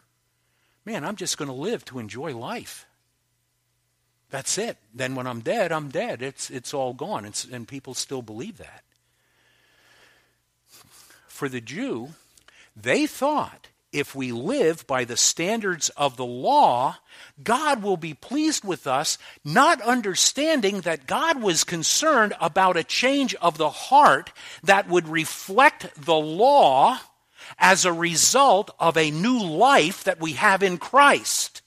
man, 0.86 1.04
I'm 1.04 1.18
just 1.18 1.38
going 1.38 1.50
to 1.50 1.54
live 1.54 1.84
to 1.86 2.00
enjoy 2.00 2.38
life. 2.38 2.86
That's 4.30 4.58
it. 4.58 4.78
Then 4.94 5.16
when 5.16 5.28
I'm 5.28 5.42
dead, 5.42 5.74
I'm 5.74 5.90
dead. 5.90 6.22
It's, 6.22 6.50
it's 6.50 6.74
all 6.74 6.94
gone. 6.94 7.26
It's, 7.26 7.44
and 7.44 7.68
people 7.68 7.94
still 7.94 8.22
believe 8.22 8.58
that. 8.60 8.84
For 11.28 11.50
the 11.50 11.60
Jew, 11.60 12.10
they 12.76 13.08
thought 13.08 13.68
if 13.92 14.16
we 14.16 14.32
live 14.32 14.88
by 14.88 15.06
the 15.06 15.18
standards 15.18 15.90
of 15.90 16.18
the 16.18 16.26
law, 16.26 16.98
God 17.44 17.84
will 17.84 17.98
be 17.98 18.14
pleased 18.14 18.64
with 18.64 18.88
us, 18.88 19.18
not 19.44 19.82
understanding 19.82 20.82
that 20.82 21.08
God 21.08 21.42
was 21.42 21.64
concerned 21.64 22.34
about 22.40 22.78
a 22.78 22.84
change 22.84 23.36
of 23.36 23.58
the 23.58 23.70
heart 23.70 24.32
that 24.64 24.88
would 24.88 25.08
reflect 25.08 25.90
the 26.06 26.16
law 26.16 27.00
as 27.60 27.86
a 27.86 27.94
result 27.94 28.72
of 28.80 28.98
a 28.98 29.12
new 29.12 29.44
life 29.44 30.04
that 30.06 30.20
we 30.20 30.34
have 30.34 30.64
in 30.64 30.78
Christ. 30.78 31.61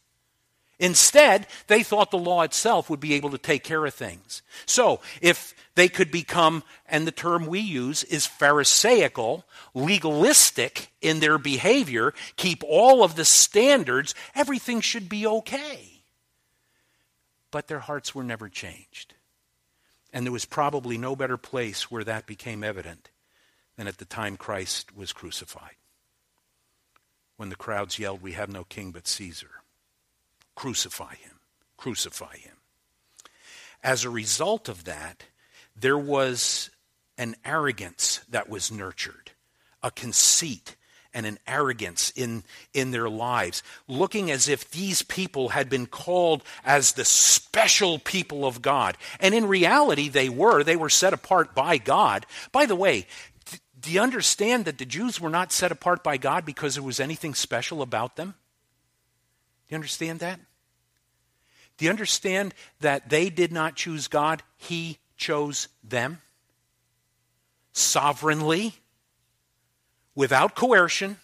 Instead, 0.79 1.47
they 1.69 1.83
thought 1.83 2.11
the 2.11 2.19
law 2.19 2.43
itself 2.43 2.91
would 2.91 3.01
be 3.01 3.15
able 3.15 3.31
to 3.31 3.39
take 3.39 3.63
care 3.63 3.85
of 3.87 3.95
things. 3.95 4.43
So, 4.67 5.01
if 5.21 5.55
they 5.75 5.89
could 5.89 6.11
become, 6.11 6.63
and 6.87 7.07
the 7.07 7.13
term 7.13 7.47
we 7.47 7.61
use 7.61 8.05
is 8.05 8.27
Pharisaical, 8.27 9.45
legalistic 9.73 10.91
in 11.01 11.21
their 11.21 11.39
behavior, 11.39 12.13
keep 12.37 12.63
all 12.67 13.03
of 13.03 13.17
the 13.17 13.25
standards, 13.25 14.15
everything 14.35 14.81
should 14.81 15.09
be 15.09 15.27
okay. 15.27 16.03
But 17.51 17.69
their 17.69 17.81
hearts 17.81 18.15
were 18.15 18.25
never 18.25 18.49
changed. 18.49 19.15
And 20.13 20.25
there 20.25 20.33
was 20.33 20.45
probably 20.45 20.97
no 20.99 21.17
better 21.17 21.37
place 21.37 21.91
where 21.91 22.05
that 22.05 22.27
became 22.27 22.63
evident 22.63 23.11
than 23.77 23.89
at 23.89 23.99
the 23.99 24.05
time 24.05 24.37
Christ 24.37 24.97
was 24.97 25.13
crucified. 25.13 25.75
When 27.37 27.49
the 27.49 27.57
crowds 27.57 27.99
yelled, 27.99 28.23
We 28.23 28.33
have 28.33 28.49
no 28.49 28.63
king 28.65 28.93
but 28.93 29.09
Caesar. 29.09 29.64
Crucify 30.55 31.15
him. 31.15 31.39
Crucify 31.77 32.37
him. 32.37 32.57
As 33.83 34.05
a 34.05 34.11
result 34.11 34.69
of 34.69 34.85
that, 34.85 35.25
there 35.77 35.99
was 35.99 36.71
an 37.19 37.37
arrogance 37.45 38.21
that 38.29 38.49
was 38.49 38.73
nurtured, 38.73 39.33
a 39.83 39.91
conceit 39.91 40.77
and 41.13 41.27
an 41.27 41.39
arrogance 41.47 42.13
in, 42.17 42.43
in 42.73 42.91
their 42.91 43.09
lives, 43.09 43.63
looking 43.87 44.31
as 44.31 44.49
if 44.49 44.71
these 44.71 45.03
people 45.03 45.51
had 45.51 45.71
been 45.71 45.87
called 45.87 46.43
as 46.65 46.93
the 46.93 47.05
special 47.05 48.01
people 48.01 48.45
of 48.45 48.61
God. 48.61 48.99
And 49.21 49.33
in 49.33 49.47
reality, 49.47 50.09
they 50.09 50.29
were. 50.29 50.65
They 50.65 50.77
were 50.77 50.91
set 50.91 51.13
apart 51.13 51.55
by 51.55 51.79
God. 51.79 52.27
By 52.51 52.67
the 52.67 52.75
way, 52.75 53.07
do 53.79 53.93
you 53.93 54.01
understand 54.01 54.65
that 54.65 54.79
the 54.79 54.85
Jews 54.85 55.21
were 55.21 55.31
not 55.31 55.53
set 55.53 55.71
apart 55.71 56.03
by 56.03 56.17
God 56.17 56.45
because 56.45 56.75
there 56.75 56.83
was 56.83 56.99
anything 56.99 57.35
special 57.35 57.81
about 57.81 58.17
them? 58.17 58.35
Do 59.69 59.75
you 59.75 59.77
understand 59.77 60.21
that? 60.21 60.41
Do 61.77 61.85
you 61.85 61.91
understand 61.91 62.55
that 62.81 63.09
they 63.09 63.31
did 63.31 63.53
not 63.53 63.75
choose 63.75 64.09
God? 64.09 64.43
He 64.57 64.99
chose 65.17 65.69
them 65.83 66.21
sovereignly, 67.73 68.75
without 70.15 70.55
coercion, 70.55 71.19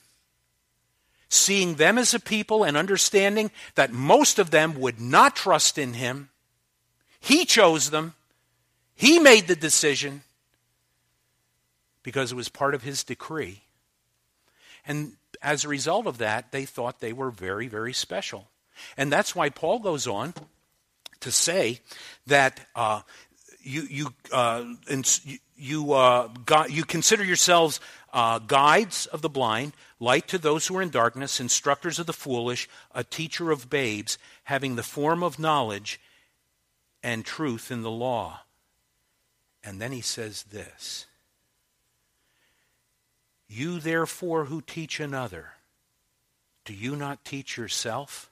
seeing 1.28 1.76
them 1.76 1.96
as 1.96 2.12
a 2.12 2.18
people 2.18 2.64
and 2.64 2.76
understanding 2.76 3.52
that 3.76 3.92
most 3.92 4.40
of 4.40 4.50
them 4.50 4.74
would 4.80 5.00
not 5.00 5.36
trust 5.36 5.78
in 5.78 5.94
Him. 5.94 6.28
He 7.20 7.44
chose 7.44 7.90
them, 7.90 8.14
He 8.94 9.20
made 9.20 9.46
the 9.46 9.54
decision 9.54 10.22
because 12.02 12.32
it 12.32 12.36
was 12.36 12.48
part 12.48 12.74
of 12.74 12.82
His 12.82 13.04
decree. 13.04 13.62
And 14.84 15.12
as 15.42 15.64
a 15.64 15.68
result 15.68 16.06
of 16.06 16.18
that, 16.18 16.52
they 16.52 16.64
thought 16.64 17.00
they 17.00 17.12
were 17.12 17.30
very, 17.30 17.68
very 17.68 17.92
special. 17.92 18.48
And 18.96 19.12
that's 19.12 19.34
why 19.34 19.48
Paul 19.50 19.78
goes 19.78 20.06
on 20.06 20.34
to 21.20 21.30
say 21.30 21.80
that 22.26 22.60
uh, 22.74 23.02
you 23.60 23.82
you 23.82 24.14
uh, 24.32 24.64
you 25.56 25.92
uh, 25.92 26.28
you 26.68 26.84
consider 26.84 27.24
yourselves 27.24 27.80
uh, 28.12 28.38
guides 28.38 29.06
of 29.06 29.22
the 29.22 29.28
blind, 29.28 29.72
light 29.98 30.28
to 30.28 30.38
those 30.38 30.66
who 30.66 30.76
are 30.76 30.82
in 30.82 30.90
darkness, 30.90 31.40
instructors 31.40 31.98
of 31.98 32.06
the 32.06 32.12
foolish, 32.12 32.68
a 32.94 33.04
teacher 33.04 33.50
of 33.50 33.70
babes, 33.70 34.18
having 34.44 34.76
the 34.76 34.82
form 34.82 35.22
of 35.22 35.38
knowledge 35.38 36.00
and 37.02 37.24
truth 37.24 37.70
in 37.70 37.82
the 37.82 37.90
law. 37.90 38.40
And 39.62 39.80
then 39.80 39.92
he 39.92 40.00
says 40.00 40.44
this 40.44 41.06
You 43.52 43.80
therefore 43.80 44.44
who 44.44 44.60
teach 44.60 45.00
another, 45.00 45.54
do 46.64 46.72
you 46.72 46.94
not 46.94 47.24
teach 47.24 47.56
yourself? 47.56 48.30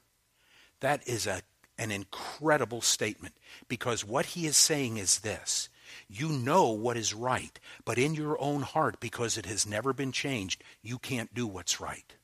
That 0.79 1.07
is 1.09 1.27
a 1.27 1.43
an 1.77 1.91
incredible 1.91 2.81
statement 2.81 3.35
because 3.69 4.05
what 4.05 4.27
he 4.27 4.47
is 4.47 4.57
saying 4.57 4.97
is 4.97 5.21
this. 5.21 5.69
You 6.09 6.29
know 6.29 6.71
what 6.71 6.97
is 6.97 7.15
right, 7.15 7.59
but 7.85 7.99
in 7.99 8.15
your 8.15 8.41
own 8.41 8.63
heart, 8.63 9.01
because 9.01 9.39
it 9.39 9.47
has 9.47 9.67
never 9.67 9.93
been 9.93 10.13
changed, 10.13 10.63
you 10.83 10.99
can't 10.99 11.33
do 11.33 11.47
what's 11.47 11.81
right. 11.81 12.15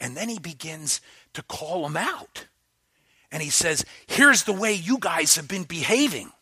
And 0.00 0.16
then 0.16 0.28
he 0.28 0.38
begins 0.38 1.00
to 1.32 1.42
call 1.42 1.82
them 1.82 1.96
out. 1.96 2.46
And 3.30 3.42
he 3.42 3.50
says, 3.50 3.84
Here's 4.06 4.44
the 4.44 4.52
way 4.52 4.72
you 4.74 4.98
guys 4.98 5.36
have 5.36 5.48
been 5.48 5.64
behaving. 5.64 6.32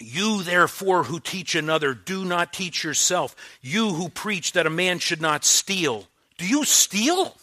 You, 0.00 0.42
therefore, 0.42 1.04
who 1.04 1.20
teach 1.20 1.54
another, 1.54 1.94
do 1.94 2.24
not 2.24 2.52
teach 2.52 2.84
yourself. 2.84 3.34
You 3.60 3.90
who 3.90 4.08
preach 4.08 4.52
that 4.52 4.66
a 4.66 4.70
man 4.70 4.98
should 4.98 5.20
not 5.20 5.44
steal, 5.44 6.06
do 6.36 6.46
you 6.46 6.64
steal? 6.64 7.36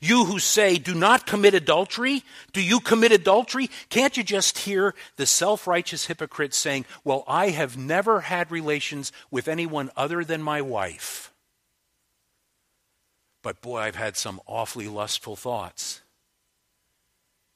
You 0.00 0.24
who 0.24 0.38
say, 0.38 0.76
do 0.76 0.94
not 0.94 1.26
commit 1.26 1.54
adultery, 1.54 2.24
do 2.52 2.60
you 2.60 2.80
commit 2.80 3.12
adultery? 3.12 3.70
Can't 3.88 4.16
you 4.16 4.22
just 4.22 4.58
hear 4.58 4.94
the 5.16 5.24
self 5.24 5.66
righteous 5.66 6.06
hypocrite 6.06 6.52
saying, 6.52 6.84
Well, 7.04 7.24
I 7.26 7.50
have 7.50 7.78
never 7.78 8.20
had 8.20 8.50
relations 8.50 9.12
with 9.30 9.48
anyone 9.48 9.90
other 9.96 10.24
than 10.24 10.42
my 10.42 10.60
wife. 10.60 11.32
But 13.42 13.60
boy, 13.60 13.78
I've 13.78 13.96
had 13.96 14.16
some 14.16 14.40
awfully 14.46 14.88
lustful 14.88 15.36
thoughts. 15.36 16.00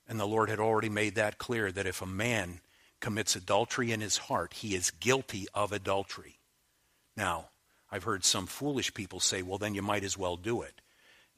And 0.09 0.19
the 0.19 0.27
Lord 0.27 0.49
had 0.49 0.61
already 0.61 0.89
made 0.89 1.17
that 1.17 1.39
clear 1.39 1.71
that 1.73 1.87
if 1.87 2.01
a 2.01 2.07
man 2.07 2.61
commits 3.01 3.37
adultery 3.37 3.93
in 3.93 4.01
his 4.01 4.19
heart, 4.19 4.55
he 4.55 4.75
is 4.75 4.91
guilty 4.91 5.47
of 5.55 5.73
adultery. 5.73 6.39
Now, 7.17 7.51
I've 7.91 8.05
heard 8.05 8.25
some 8.25 8.47
foolish 8.47 8.95
people 8.95 9.21
say, 9.21 9.43
well, 9.43 9.59
then 9.59 9.75
you 9.75 9.83
might 9.83 10.05
as 10.05 10.19
well 10.19 10.37
do 10.37 10.63
it. 10.63 10.81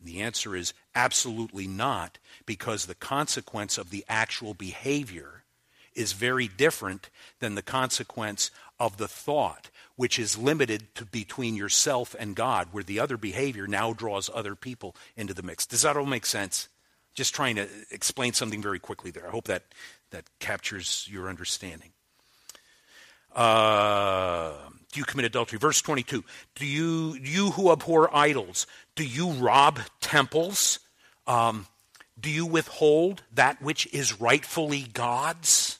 The 0.02 0.22
answer 0.22 0.56
is 0.56 0.72
absolutely 0.94 1.66
not, 1.66 2.18
because 2.46 2.86
the 2.86 2.94
consequence 2.94 3.76
of 3.78 3.90
the 3.90 4.04
actual 4.08 4.54
behavior 4.54 5.44
is 5.94 6.12
very 6.12 6.48
different 6.48 7.10
than 7.40 7.54
the 7.54 7.62
consequence 7.62 8.50
of 8.78 8.96
the 8.96 9.08
thought, 9.08 9.68
which 9.96 10.18
is 10.18 10.38
limited 10.38 10.94
to 10.94 11.04
between 11.04 11.54
yourself 11.54 12.16
and 12.18 12.34
God, 12.34 12.68
where 12.72 12.84
the 12.84 12.98
other 12.98 13.18
behavior 13.18 13.66
now 13.66 13.92
draws 13.92 14.30
other 14.32 14.54
people 14.54 14.96
into 15.16 15.34
the 15.34 15.42
mix. 15.42 15.66
Does 15.66 15.82
that 15.82 15.96
all 15.96 16.06
make 16.06 16.24
sense? 16.24 16.68
Just 17.14 17.34
trying 17.34 17.56
to 17.56 17.68
explain 17.90 18.32
something 18.32 18.62
very 18.62 18.78
quickly 18.78 19.10
there. 19.10 19.26
I 19.26 19.30
hope 19.30 19.46
that, 19.48 19.64
that 20.10 20.24
captures 20.38 21.08
your 21.10 21.28
understanding. 21.28 21.90
Uh, 23.34 24.52
do 24.92 24.98
you 24.98 25.04
commit 25.04 25.24
adultery? 25.24 25.58
Verse 25.58 25.80
22. 25.80 26.24
Do 26.56 26.66
you, 26.66 27.16
you 27.22 27.52
who 27.52 27.70
abhor 27.70 28.14
idols, 28.14 28.66
do 28.96 29.04
you 29.04 29.30
rob 29.30 29.78
temples? 30.00 30.80
Um, 31.26 31.66
do 32.18 32.28
you 32.28 32.44
withhold 32.44 33.22
that 33.32 33.62
which 33.62 33.86
is 33.94 34.20
rightfully 34.20 34.82
God's? 34.92 35.78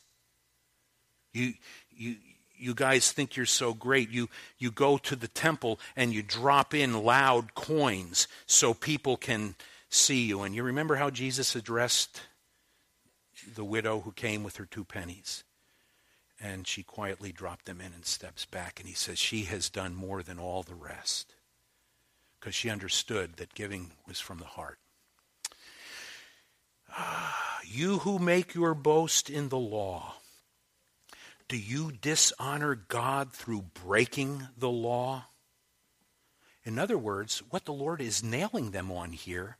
You, 1.32 1.54
you, 1.90 2.16
you 2.56 2.74
guys 2.74 3.12
think 3.12 3.36
you're 3.36 3.46
so 3.46 3.74
great. 3.74 4.10
You, 4.10 4.28
you 4.58 4.70
go 4.70 4.96
to 4.98 5.16
the 5.16 5.28
temple 5.28 5.80
and 5.96 6.12
you 6.12 6.22
drop 6.22 6.72
in 6.72 7.04
loud 7.04 7.54
coins 7.54 8.28
so 8.46 8.74
people 8.74 9.16
can 9.16 9.54
see 9.88 10.22
you. 10.22 10.42
And 10.42 10.54
you 10.54 10.62
remember 10.62 10.96
how 10.96 11.10
Jesus 11.10 11.56
addressed 11.56 12.20
the 13.54 13.64
widow 13.64 14.00
who 14.00 14.12
came 14.12 14.42
with 14.42 14.56
her 14.56 14.66
two 14.66 14.84
pennies? 14.84 15.44
And 16.40 16.66
she 16.66 16.82
quietly 16.82 17.32
dropped 17.32 17.66
them 17.66 17.80
in 17.80 17.92
and 17.92 18.06
steps 18.06 18.46
back. 18.46 18.80
And 18.80 18.88
he 18.88 18.94
says, 18.94 19.18
She 19.18 19.42
has 19.44 19.68
done 19.68 19.94
more 19.94 20.22
than 20.22 20.38
all 20.38 20.62
the 20.62 20.74
rest. 20.74 21.34
because 22.38 22.54
she 22.54 22.70
understood 22.70 23.36
that 23.36 23.54
giving 23.54 23.90
was 24.08 24.18
from 24.20 24.38
the 24.38 24.44
heart. 24.46 24.78
Ah, 26.90 27.60
you 27.64 27.98
who 27.98 28.18
make 28.18 28.54
your 28.54 28.74
boast 28.74 29.28
in 29.30 29.48
the 29.48 29.58
law, 29.58 30.14
do 31.48 31.56
you 31.56 31.92
dishonor 31.92 32.74
God 32.74 33.32
through 33.32 33.66
breaking 33.84 34.48
the 34.56 34.70
law? 34.70 35.26
In 36.64 36.78
other 36.78 36.98
words, 36.98 37.42
what 37.50 37.64
the 37.64 37.72
Lord 37.72 38.00
is 38.00 38.22
nailing 38.22 38.70
them 38.70 38.90
on 38.90 39.12
here 39.12 39.56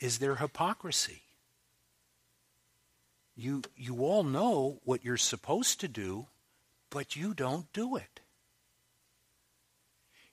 is 0.00 0.18
their 0.18 0.36
hypocrisy. 0.36 1.22
You, 3.40 3.62
you 3.76 4.00
all 4.00 4.24
know 4.24 4.80
what 4.82 5.04
you're 5.04 5.16
supposed 5.16 5.78
to 5.80 5.86
do, 5.86 6.26
but 6.90 7.14
you 7.14 7.34
don't 7.34 7.72
do 7.72 7.94
it. 7.94 8.18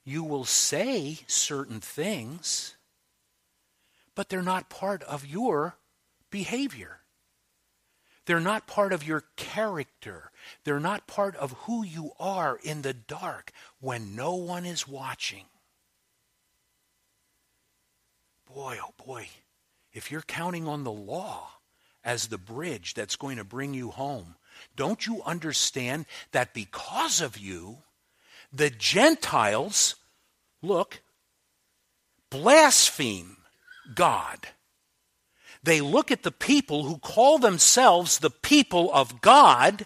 You 0.04 0.24
will 0.24 0.44
say 0.44 1.20
certain 1.28 1.78
things, 1.78 2.74
but 4.16 4.28
they're 4.28 4.42
not 4.42 4.68
part 4.68 5.04
of 5.04 5.24
your 5.24 5.76
behavior. 6.32 6.98
They're 8.24 8.40
not 8.40 8.66
part 8.66 8.92
of 8.92 9.06
your 9.06 9.22
character. 9.36 10.32
They're 10.64 10.80
not 10.80 11.06
part 11.06 11.36
of 11.36 11.52
who 11.66 11.84
you 11.84 12.10
are 12.18 12.58
in 12.60 12.82
the 12.82 12.92
dark 12.94 13.52
when 13.78 14.16
no 14.16 14.34
one 14.34 14.66
is 14.66 14.88
watching. 14.88 15.44
Boy, 18.52 18.78
oh 18.82 18.94
boy, 19.06 19.28
if 19.92 20.10
you're 20.10 20.22
counting 20.22 20.66
on 20.66 20.82
the 20.82 20.90
law 20.90 21.55
as 22.06 22.28
the 22.28 22.38
bridge 22.38 22.94
that's 22.94 23.16
going 23.16 23.36
to 23.36 23.44
bring 23.44 23.74
you 23.74 23.90
home, 23.90 24.36
don't 24.76 25.06
you 25.06 25.22
understand 25.24 26.06
that 26.32 26.54
because 26.54 27.20
of 27.20 27.36
you, 27.36 27.78
the 28.52 28.70
Gentiles, 28.70 29.96
look, 30.62 31.02
blaspheme 32.30 33.36
God? 33.94 34.48
They 35.62 35.80
look 35.80 36.12
at 36.12 36.22
the 36.22 36.32
people 36.32 36.84
who 36.84 36.98
call 36.98 37.38
themselves 37.38 38.18
the 38.18 38.30
people 38.30 38.90
of 38.94 39.20
God 39.20 39.84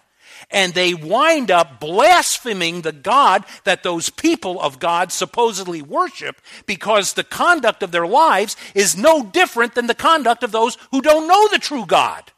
and 0.51 0.73
they 0.73 0.93
wind 0.93 1.49
up 1.49 1.79
blaspheming 1.79 2.81
the 2.81 2.91
God 2.91 3.45
that 3.63 3.83
those 3.83 4.09
people 4.09 4.61
of 4.61 4.79
God 4.79 5.11
supposedly 5.11 5.81
worship 5.81 6.41
because 6.65 7.13
the 7.13 7.23
conduct 7.23 7.83
of 7.83 7.91
their 7.91 8.07
lives 8.07 8.55
is 8.75 8.97
no 8.97 9.23
different 9.23 9.75
than 9.75 9.87
the 9.87 9.95
conduct 9.95 10.43
of 10.43 10.51
those 10.51 10.77
who 10.91 11.01
don't 11.01 11.27
know 11.27 11.47
the 11.47 11.59
true 11.59 11.85
God. 11.85 12.31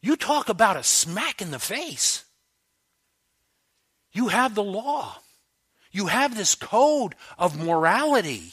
You 0.00 0.16
talk 0.16 0.48
about 0.48 0.76
a 0.76 0.82
smack 0.82 1.42
in 1.42 1.50
the 1.50 1.58
face. 1.58 2.24
You 4.12 4.28
have 4.28 4.54
the 4.54 4.64
law. 4.64 5.16
You 5.90 6.06
have 6.06 6.36
this 6.36 6.54
code 6.54 7.14
of 7.38 7.62
morality, 7.62 8.52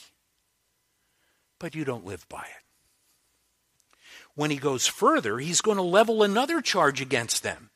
but 1.60 1.75
you 1.75 1.84
don't 1.84 2.05
live 2.05 2.27
by 2.29 2.41
it 2.41 2.64
when 4.35 4.51
he 4.51 4.57
goes 4.57 4.85
further, 4.85 5.39
he's 5.39 5.61
going 5.61 5.77
to 5.77 5.83
level 5.83 6.21
another 6.21 6.61
charge 6.61 7.01
against 7.01 7.43
them. 7.43 7.69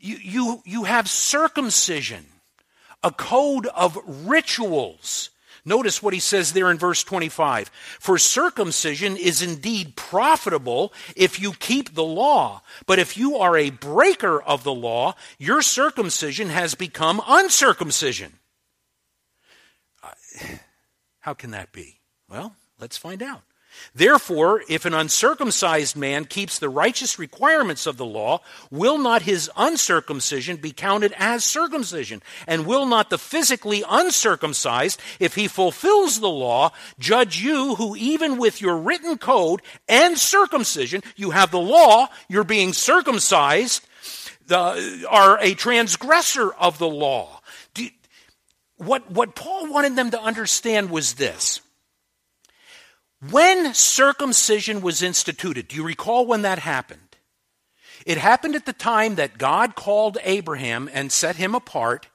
You, 0.00 0.16
you, 0.16 0.62
you 0.64 0.84
have 0.84 1.08
circumcision, 1.08 2.26
a 3.02 3.10
code 3.10 3.66
of 3.66 3.98
rituals. 4.26 5.30
Notice 5.66 6.02
what 6.02 6.12
he 6.12 6.20
says 6.20 6.52
there 6.52 6.70
in 6.70 6.76
verse 6.76 7.02
25. 7.04 7.68
For 7.98 8.18
circumcision 8.18 9.16
is 9.16 9.40
indeed 9.40 9.96
profitable 9.96 10.92
if 11.16 11.40
you 11.40 11.52
keep 11.52 11.94
the 11.94 12.04
law. 12.04 12.62
But 12.86 12.98
if 12.98 13.16
you 13.16 13.36
are 13.36 13.56
a 13.56 13.70
breaker 13.70 14.42
of 14.42 14.62
the 14.62 14.74
law, 14.74 15.14
your 15.38 15.62
circumcision 15.62 16.50
has 16.50 16.74
become 16.74 17.22
uncircumcision. 17.26 18.34
How 21.20 21.32
can 21.32 21.52
that 21.52 21.72
be? 21.72 22.00
Well, 22.28 22.56
let's 22.78 22.98
find 22.98 23.22
out. 23.22 23.42
Therefore, 23.94 24.62
if 24.68 24.84
an 24.84 24.94
uncircumcised 24.94 25.96
man 25.96 26.24
keeps 26.24 26.58
the 26.58 26.68
righteous 26.68 27.18
requirements 27.18 27.86
of 27.86 27.96
the 27.96 28.04
law, 28.04 28.40
will 28.70 28.98
not 28.98 29.22
his 29.22 29.50
uncircumcision 29.56 30.56
be 30.56 30.72
counted 30.72 31.14
as 31.16 31.44
circumcision? 31.44 32.22
And 32.46 32.66
will 32.66 32.86
not 32.86 33.10
the 33.10 33.18
physically 33.18 33.84
uncircumcised, 33.88 35.00
if 35.20 35.34
he 35.36 35.48
fulfills 35.48 36.20
the 36.20 36.28
law, 36.28 36.72
judge 36.98 37.40
you 37.40 37.76
who 37.76 37.94
even 37.96 38.36
with 38.36 38.60
your 38.60 38.76
written 38.76 39.18
code 39.18 39.62
and 39.88 40.18
circumcision, 40.18 41.02
you 41.16 41.30
have 41.30 41.50
the 41.50 41.60
law, 41.60 42.08
you're 42.28 42.44
being 42.44 42.72
circumcised, 42.72 43.86
the, 44.46 45.06
are 45.08 45.38
a 45.40 45.54
transgressor 45.54 46.52
of 46.52 46.78
the 46.78 46.88
law? 46.88 47.40
You, 47.76 47.90
what, 48.76 49.10
what 49.10 49.34
Paul 49.34 49.70
wanted 49.70 49.96
them 49.96 50.10
to 50.10 50.20
understand 50.20 50.90
was 50.90 51.14
this 51.14 51.60
when 53.30 53.74
circumcision 53.74 54.80
was 54.80 55.02
instituted, 55.02 55.68
do 55.68 55.76
you 55.76 55.84
recall 55.84 56.26
when 56.26 56.42
that 56.42 56.58
happened? 56.58 57.00
It 58.04 58.18
happened 58.18 58.54
at 58.54 58.66
the 58.66 58.72
time 58.72 59.14
that 59.14 59.38
God 59.38 59.74
called 59.74 60.18
Abraham 60.24 60.90
and 60.92 61.10
set 61.10 61.36
him 61.36 61.54
apart 61.54 62.08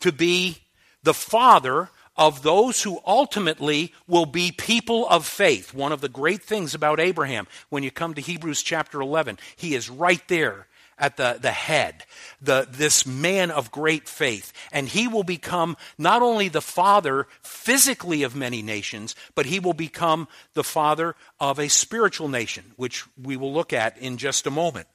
to 0.00 0.12
be 0.12 0.58
the 1.02 1.14
father 1.14 1.90
of 2.16 2.42
those 2.42 2.82
who 2.82 3.00
ultimately 3.06 3.92
will 4.06 4.26
be 4.26 4.52
people 4.52 5.08
of 5.08 5.26
faith. 5.26 5.74
One 5.74 5.92
of 5.92 6.00
the 6.00 6.08
great 6.08 6.42
things 6.42 6.74
about 6.74 7.00
Abraham, 7.00 7.46
when 7.68 7.82
you 7.82 7.90
come 7.90 8.14
to 8.14 8.20
Hebrews 8.20 8.62
chapter 8.62 9.00
11, 9.00 9.38
he 9.56 9.74
is 9.74 9.90
right 9.90 10.26
there 10.28 10.66
at 10.98 11.16
the, 11.16 11.38
the 11.40 11.50
head, 11.50 12.04
the, 12.40 12.66
this 12.70 13.06
man 13.06 13.50
of 13.50 13.70
great 13.70 14.08
faith. 14.08 14.52
And 14.72 14.88
he 14.88 15.08
will 15.08 15.24
become 15.24 15.76
not 15.96 16.22
only 16.22 16.48
the 16.48 16.60
father 16.60 17.26
physically 17.42 18.22
of 18.22 18.36
many 18.36 18.62
nations, 18.62 19.14
but 19.34 19.46
he 19.46 19.60
will 19.60 19.74
become 19.74 20.28
the 20.54 20.64
father 20.64 21.14
of 21.40 21.58
a 21.58 21.68
spiritual 21.68 22.28
nation, 22.28 22.72
which 22.76 23.04
we 23.22 23.36
will 23.36 23.52
look 23.52 23.72
at 23.72 23.98
in 23.98 24.16
just 24.16 24.46
a 24.46 24.50
moment. 24.50 24.88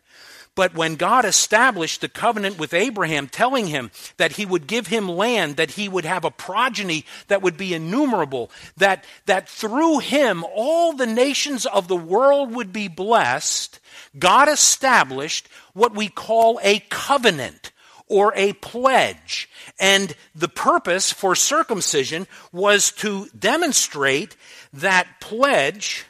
But 0.56 0.76
when 0.76 0.96
God 0.96 1.26
established 1.26 2.02
the 2.02 2.10
covenant 2.10 2.60
with 2.60 2.76
Abraham, 2.76 3.28
telling 3.28 3.68
him 3.68 3.90
that 4.18 4.34
he 4.34 4.46
would 4.46 4.68
give 4.68 4.88
him 4.88 5.10
land, 5.10 5.56
that 5.56 5.72
he 5.72 5.90
would 5.90 6.06
have 6.06 6.26
a 6.26 6.32
progeny 6.32 7.06
that 7.28 7.42
would 7.42 7.58
be 7.58 7.74
innumerable, 7.74 8.52
that, 8.78 9.04
that 9.26 9.50
through 9.50 10.00
him 10.00 10.44
all 10.54 10.94
the 10.94 11.08
nations 11.08 11.66
of 11.66 11.88
the 11.88 11.96
world 11.98 12.54
would 12.54 12.72
be 12.72 12.88
blessed, 12.88 13.80
God 14.18 14.48
established 14.48 15.50
what 15.74 15.96
we 15.96 16.08
call 16.08 16.60
a 16.62 16.80
covenant 16.90 17.72
or 18.08 18.32
a 18.36 18.54
pledge. 18.54 19.50
And 19.80 20.16
the 20.36 20.50
purpose 20.50 21.12
for 21.12 21.36
circumcision 21.36 22.28
was 22.52 22.92
to 22.94 23.28
demonstrate 23.38 24.36
that 24.72 25.08
pledge 25.20 26.06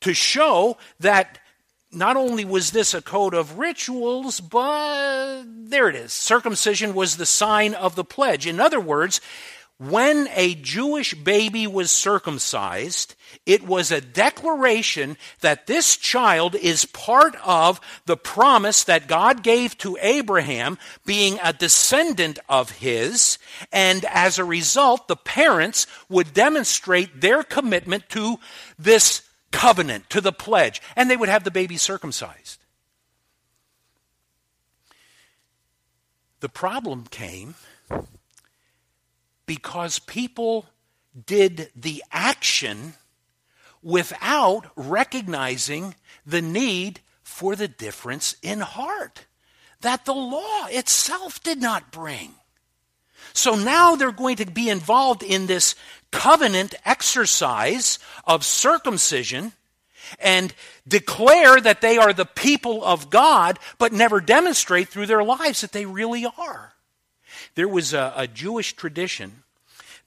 to 0.00 0.12
show 0.12 0.76
that 1.00 1.38
not 1.90 2.16
only 2.16 2.44
was 2.44 2.70
this 2.70 2.94
a 2.94 3.02
code 3.02 3.34
of 3.34 3.58
rituals, 3.58 4.40
but 4.40 5.44
there 5.46 5.88
it 5.88 5.96
is. 5.96 6.12
Circumcision 6.12 6.94
was 6.94 7.16
the 7.16 7.26
sign 7.26 7.74
of 7.74 7.94
the 7.94 8.04
pledge. 8.04 8.46
In 8.46 8.60
other 8.60 8.80
words, 8.80 9.20
when 9.78 10.28
a 10.34 10.56
Jewish 10.56 11.14
baby 11.14 11.68
was 11.68 11.92
circumcised, 11.92 13.14
it 13.46 13.62
was 13.62 13.92
a 13.92 14.00
declaration 14.00 15.16
that 15.40 15.68
this 15.68 15.96
child 15.96 16.56
is 16.56 16.84
part 16.84 17.36
of 17.44 17.80
the 18.04 18.16
promise 18.16 18.82
that 18.84 19.06
God 19.06 19.44
gave 19.44 19.78
to 19.78 19.96
Abraham, 20.00 20.78
being 21.06 21.38
a 21.44 21.52
descendant 21.52 22.40
of 22.48 22.72
his, 22.72 23.38
and 23.72 24.04
as 24.06 24.36
a 24.36 24.44
result, 24.44 25.06
the 25.06 25.16
parents 25.16 25.86
would 26.08 26.34
demonstrate 26.34 27.20
their 27.20 27.44
commitment 27.44 28.08
to 28.08 28.40
this 28.80 29.27
covenant, 29.50 30.10
to 30.10 30.20
the 30.20 30.32
pledge, 30.32 30.82
and 30.96 31.10
they 31.10 31.16
would 31.16 31.28
have 31.28 31.44
the 31.44 31.50
baby 31.50 31.76
circumcised. 31.76 32.62
The 36.40 36.48
problem 36.48 37.04
came 37.04 37.54
because 39.46 39.98
people 39.98 40.66
did 41.26 41.70
the 41.74 42.04
action 42.12 42.94
without 43.82 44.66
recognizing 44.76 45.94
the 46.24 46.42
need 46.42 47.00
for 47.22 47.56
the 47.56 47.68
difference 47.68 48.36
in 48.42 48.60
heart 48.60 49.26
that 49.80 50.04
the 50.04 50.14
law 50.14 50.66
itself 50.66 51.42
did 51.42 51.60
not 51.60 51.90
bring. 51.90 52.34
So 53.32 53.54
now 53.54 53.96
they're 53.96 54.12
going 54.12 54.36
to 54.36 54.46
be 54.46 54.68
involved 54.68 55.22
in 55.22 55.46
this 55.46 55.74
covenant 56.10 56.74
exercise 56.84 57.98
of 58.26 58.44
circumcision 58.44 59.52
and 60.18 60.54
declare 60.86 61.60
that 61.60 61.80
they 61.80 61.98
are 61.98 62.12
the 62.12 62.24
people 62.24 62.84
of 62.84 63.10
God, 63.10 63.58
but 63.78 63.92
never 63.92 64.20
demonstrate 64.20 64.88
through 64.88 65.06
their 65.06 65.24
lives 65.24 65.60
that 65.60 65.72
they 65.72 65.86
really 65.86 66.26
are. 66.26 66.72
There 67.54 67.68
was 67.68 67.92
a, 67.92 68.12
a 68.16 68.26
Jewish 68.26 68.74
tradition 68.74 69.42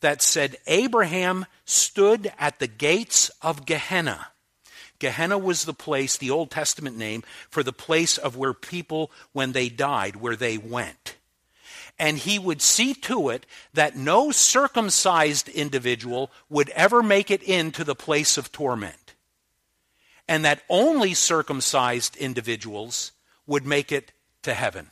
that 0.01 0.21
said 0.21 0.57
Abraham 0.67 1.45
stood 1.65 2.31
at 2.39 2.60
the 2.60 2.67
gates 2.67 3.29
of 3.41 3.65
Gehenna. 3.65 4.27
Gehenna 4.99 5.38
was 5.38 5.65
the 5.65 5.73
place, 5.73 6.17
the 6.17 6.31
Old 6.31 6.51
Testament 6.51 6.97
name, 6.97 7.23
for 7.49 7.63
the 7.63 7.73
place 7.73 8.17
of 8.17 8.38
where 8.38 8.53
people, 8.53 9.12
when 9.31 9.51
they 9.51 9.69
died, 9.69 10.15
where 10.15 10.36
they 10.36 10.57
went. 10.57 11.15
And 12.01 12.17
he 12.17 12.39
would 12.39 12.63
see 12.63 12.95
to 12.95 13.29
it 13.29 13.45
that 13.75 13.95
no 13.95 14.31
circumcised 14.31 15.47
individual 15.47 16.31
would 16.49 16.69
ever 16.69 17.03
make 17.03 17.29
it 17.29 17.43
into 17.43 17.83
the 17.83 17.93
place 17.93 18.39
of 18.39 18.51
torment, 18.51 19.13
and 20.27 20.43
that 20.43 20.63
only 20.67 21.13
circumcised 21.13 22.17
individuals 22.17 23.11
would 23.45 23.67
make 23.67 23.91
it 23.91 24.13
to 24.41 24.55
heaven. 24.55 24.87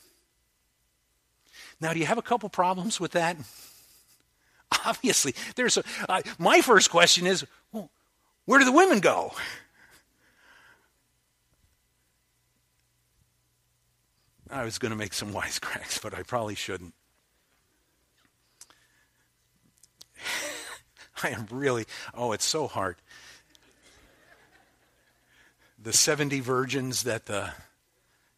Now, 1.82 1.94
do 1.94 2.00
you 2.00 2.06
have 2.06 2.20
a 2.20 2.22
couple 2.22 2.48
problems 2.48 3.00
with 3.00 3.14
that? 3.14 3.38
Obviously, 4.86 5.34
there's 5.56 5.78
a. 5.78 5.84
Uh, 6.08 6.22
my 6.38 6.62
first 6.62 6.92
question 6.92 7.26
is, 7.26 7.44
well, 7.72 7.90
where 8.46 8.60
do 8.60 8.66
the 8.66 8.72
women 8.72 9.00
go? 9.00 9.34
I 14.52 14.64
was 14.64 14.78
going 14.78 14.92
to 14.92 14.98
make 14.98 15.14
some 15.14 15.34
wisecracks, 15.34 16.00
but 16.02 16.14
I 16.14 16.22
probably 16.22 16.54
shouldn't. 16.54 16.94
I 21.24 21.30
am 21.30 21.48
really, 21.52 21.86
oh, 22.14 22.32
it's 22.32 22.46
so 22.46 22.68
hard. 22.68 22.96
The 25.82 25.94
70 25.94 26.40
virgins 26.42 27.04
that 27.04 27.26
the 27.26 27.52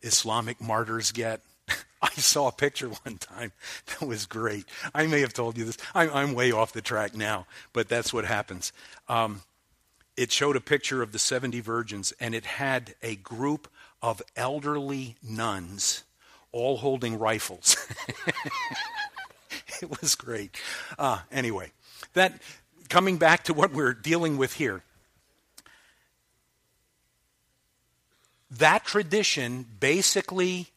Islamic 0.01 0.61
martyrs 0.61 1.11
get. 1.11 1.41
I 2.01 2.09
saw 2.09 2.47
a 2.47 2.51
picture 2.51 2.89
one 2.89 3.17
time 3.17 3.51
that 3.87 4.05
was 4.05 4.25
great. 4.25 4.65
I 4.93 5.07
may 5.07 5.21
have 5.21 5.33
told 5.33 5.57
you 5.57 5.65
this. 5.65 5.77
I'm, 5.93 6.09
I'm 6.13 6.33
way 6.33 6.51
off 6.51 6.73
the 6.73 6.81
track 6.81 7.15
now, 7.15 7.45
but 7.73 7.89
that's 7.89 8.13
what 8.13 8.25
happens. 8.25 8.73
Um, 9.07 9.41
it 10.17 10.31
showed 10.31 10.55
a 10.55 10.61
picture 10.61 11.01
of 11.01 11.11
the 11.11 11.19
70 11.19 11.59
virgins, 11.61 12.13
and 12.19 12.35
it 12.35 12.45
had 12.45 12.95
a 13.01 13.15
group 13.15 13.67
of 14.01 14.21
elderly 14.35 15.15
nuns 15.23 16.03
all 16.51 16.77
holding 16.77 17.17
rifles. 17.17 17.77
it 19.91 20.01
was 20.01 20.15
great. 20.15 20.55
Uh, 20.97 21.19
anyway, 21.31 21.71
that 22.13 22.41
coming 22.89 23.17
back 23.17 23.43
to 23.45 23.53
what 23.53 23.71
we're 23.71 23.93
dealing 23.93 24.37
with 24.37 24.53
here. 24.53 24.83
That 28.49 28.83
tradition 28.83 29.65
basically 29.79 30.67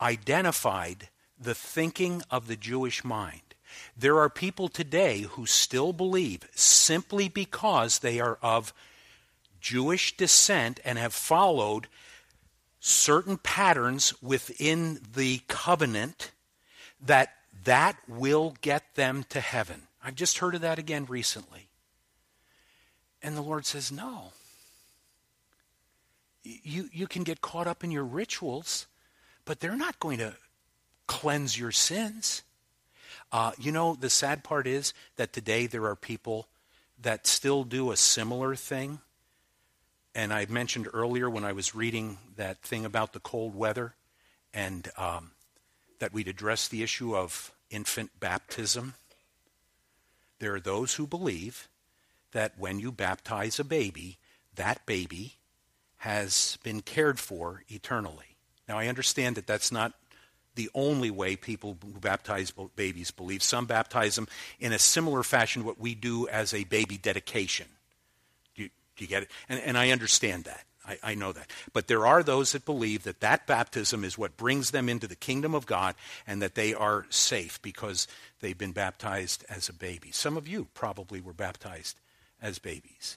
identified 0.00 1.08
the 1.38 1.54
thinking 1.54 2.22
of 2.30 2.46
the 2.46 2.56
Jewish 2.56 3.04
mind. 3.04 3.42
There 3.96 4.18
are 4.18 4.30
people 4.30 4.68
today 4.68 5.20
who 5.20 5.44
still 5.46 5.92
believe, 5.92 6.48
simply 6.54 7.28
because 7.28 7.98
they 7.98 8.18
are 8.18 8.38
of 8.42 8.72
Jewish 9.60 10.16
descent 10.16 10.80
and 10.84 10.98
have 10.98 11.14
followed 11.14 11.86
certain 12.80 13.36
patterns 13.36 14.14
within 14.22 15.00
the 15.14 15.40
covenant, 15.48 16.32
that 17.00 17.34
that 17.64 17.96
will 18.08 18.54
get 18.60 18.94
them 18.94 19.24
to 19.30 19.40
heaven. 19.40 19.82
I've 20.02 20.14
just 20.14 20.38
heard 20.38 20.54
of 20.54 20.60
that 20.62 20.78
again 20.78 21.06
recently. 21.08 21.68
And 23.22 23.36
the 23.36 23.42
Lord 23.42 23.66
says, 23.66 23.92
no. 23.92 24.32
You, 26.42 26.88
you 26.92 27.06
can 27.06 27.22
get 27.22 27.40
caught 27.40 27.68
up 27.68 27.84
in 27.84 27.92
your 27.92 28.04
rituals, 28.04 28.86
but 29.44 29.60
they're 29.60 29.76
not 29.76 30.00
going 30.00 30.18
to 30.18 30.34
cleanse 31.06 31.58
your 31.58 31.70
sins. 31.70 32.42
Uh, 33.30 33.52
you 33.58 33.70
know, 33.70 33.94
the 33.94 34.10
sad 34.10 34.42
part 34.42 34.66
is 34.66 34.92
that 35.16 35.32
today 35.32 35.66
there 35.66 35.86
are 35.86 35.96
people 35.96 36.48
that 37.00 37.26
still 37.26 37.64
do 37.64 37.92
a 37.92 37.96
similar 37.96 38.56
thing. 38.56 38.98
And 40.14 40.32
I 40.32 40.46
mentioned 40.46 40.88
earlier 40.92 41.30
when 41.30 41.44
I 41.44 41.52
was 41.52 41.74
reading 41.74 42.18
that 42.36 42.60
thing 42.62 42.84
about 42.84 43.12
the 43.12 43.20
cold 43.20 43.54
weather 43.54 43.94
and 44.52 44.90
um, 44.96 45.30
that 46.02 46.12
we'd 46.12 46.26
address 46.26 46.66
the 46.66 46.82
issue 46.82 47.14
of 47.14 47.52
infant 47.70 48.10
baptism. 48.18 48.94
There 50.40 50.52
are 50.52 50.58
those 50.58 50.94
who 50.94 51.06
believe 51.06 51.68
that 52.32 52.58
when 52.58 52.80
you 52.80 52.90
baptize 52.90 53.60
a 53.60 53.64
baby, 53.64 54.18
that 54.56 54.84
baby 54.84 55.36
has 55.98 56.58
been 56.64 56.80
cared 56.80 57.20
for 57.20 57.62
eternally. 57.68 58.34
Now, 58.68 58.80
I 58.80 58.88
understand 58.88 59.36
that 59.36 59.46
that's 59.46 59.70
not 59.70 59.92
the 60.56 60.68
only 60.74 61.12
way 61.12 61.36
people 61.36 61.78
who 61.80 62.00
baptize 62.00 62.52
babies 62.74 63.12
believe. 63.12 63.40
Some 63.44 63.66
baptize 63.66 64.16
them 64.16 64.26
in 64.58 64.72
a 64.72 64.80
similar 64.80 65.22
fashion 65.22 65.62
to 65.62 65.66
what 65.68 65.78
we 65.78 65.94
do 65.94 66.26
as 66.26 66.52
a 66.52 66.64
baby 66.64 66.98
dedication. 66.98 67.68
Do 68.56 68.64
you, 68.64 68.70
do 68.96 69.04
you 69.04 69.08
get 69.08 69.22
it? 69.22 69.30
And, 69.48 69.60
and 69.60 69.78
I 69.78 69.90
understand 69.90 70.46
that. 70.46 70.64
I, 70.86 70.98
I, 71.02 71.14
know 71.14 71.32
that. 71.32 71.48
But 71.72 71.86
there 71.86 72.06
are 72.06 72.22
those 72.22 72.52
that 72.52 72.64
believe 72.64 73.04
that 73.04 73.20
that 73.20 73.46
baptism 73.46 74.02
is 74.02 74.18
what 74.18 74.36
brings 74.36 74.72
them 74.72 74.88
into 74.88 75.06
the 75.06 75.14
kingdom 75.14 75.54
of 75.54 75.66
God 75.66 75.94
and 76.26 76.42
that 76.42 76.56
they 76.56 76.74
are 76.74 77.06
safe 77.08 77.62
because 77.62 78.08
they've 78.40 78.58
been 78.58 78.72
baptized 78.72 79.44
as 79.48 79.68
a 79.68 79.72
baby. 79.72 80.10
Some 80.10 80.36
of 80.36 80.48
you 80.48 80.66
probably 80.74 81.20
were 81.20 81.32
baptized 81.32 81.96
as 82.40 82.58
babies 82.58 83.16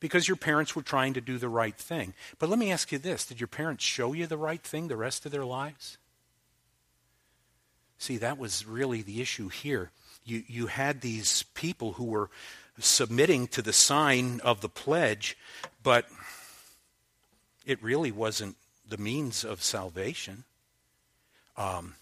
because 0.00 0.28
your 0.28 0.36
parents 0.36 0.76
were 0.76 0.82
trying 0.82 1.14
to 1.14 1.20
do 1.20 1.38
the 1.38 1.48
right 1.48 1.76
thing. 1.76 2.14
But 2.38 2.48
let 2.48 2.58
me 2.58 2.70
ask 2.70 2.92
you 2.92 2.98
this 2.98 3.24
did 3.24 3.40
your 3.40 3.48
parents 3.48 3.84
show 3.84 4.12
you 4.12 4.26
the 4.26 4.36
right 4.36 4.62
thing 4.62 4.88
the 4.88 4.96
rest 4.96 5.24
of 5.26 5.32
their 5.32 5.46
lives? 5.46 5.98
See, 7.98 8.16
that 8.18 8.38
was 8.38 8.66
really 8.66 9.02
the 9.02 9.20
issue 9.20 9.48
here. 9.48 9.90
You, 10.24 10.44
you 10.46 10.66
had 10.66 11.00
these 11.00 11.42
people 11.54 11.94
who 11.94 12.04
were 12.04 12.30
submitting 12.78 13.48
to 13.48 13.62
the 13.62 13.72
sign 13.72 14.40
of 14.44 14.60
the 14.60 14.68
pledge, 14.68 15.36
but 15.82 16.06
it 17.68 17.82
really 17.82 18.10
wasn't 18.10 18.56
the 18.88 18.96
means 18.96 19.44
of 19.44 19.62
salvation. 19.62 20.44
Um, 21.54 21.96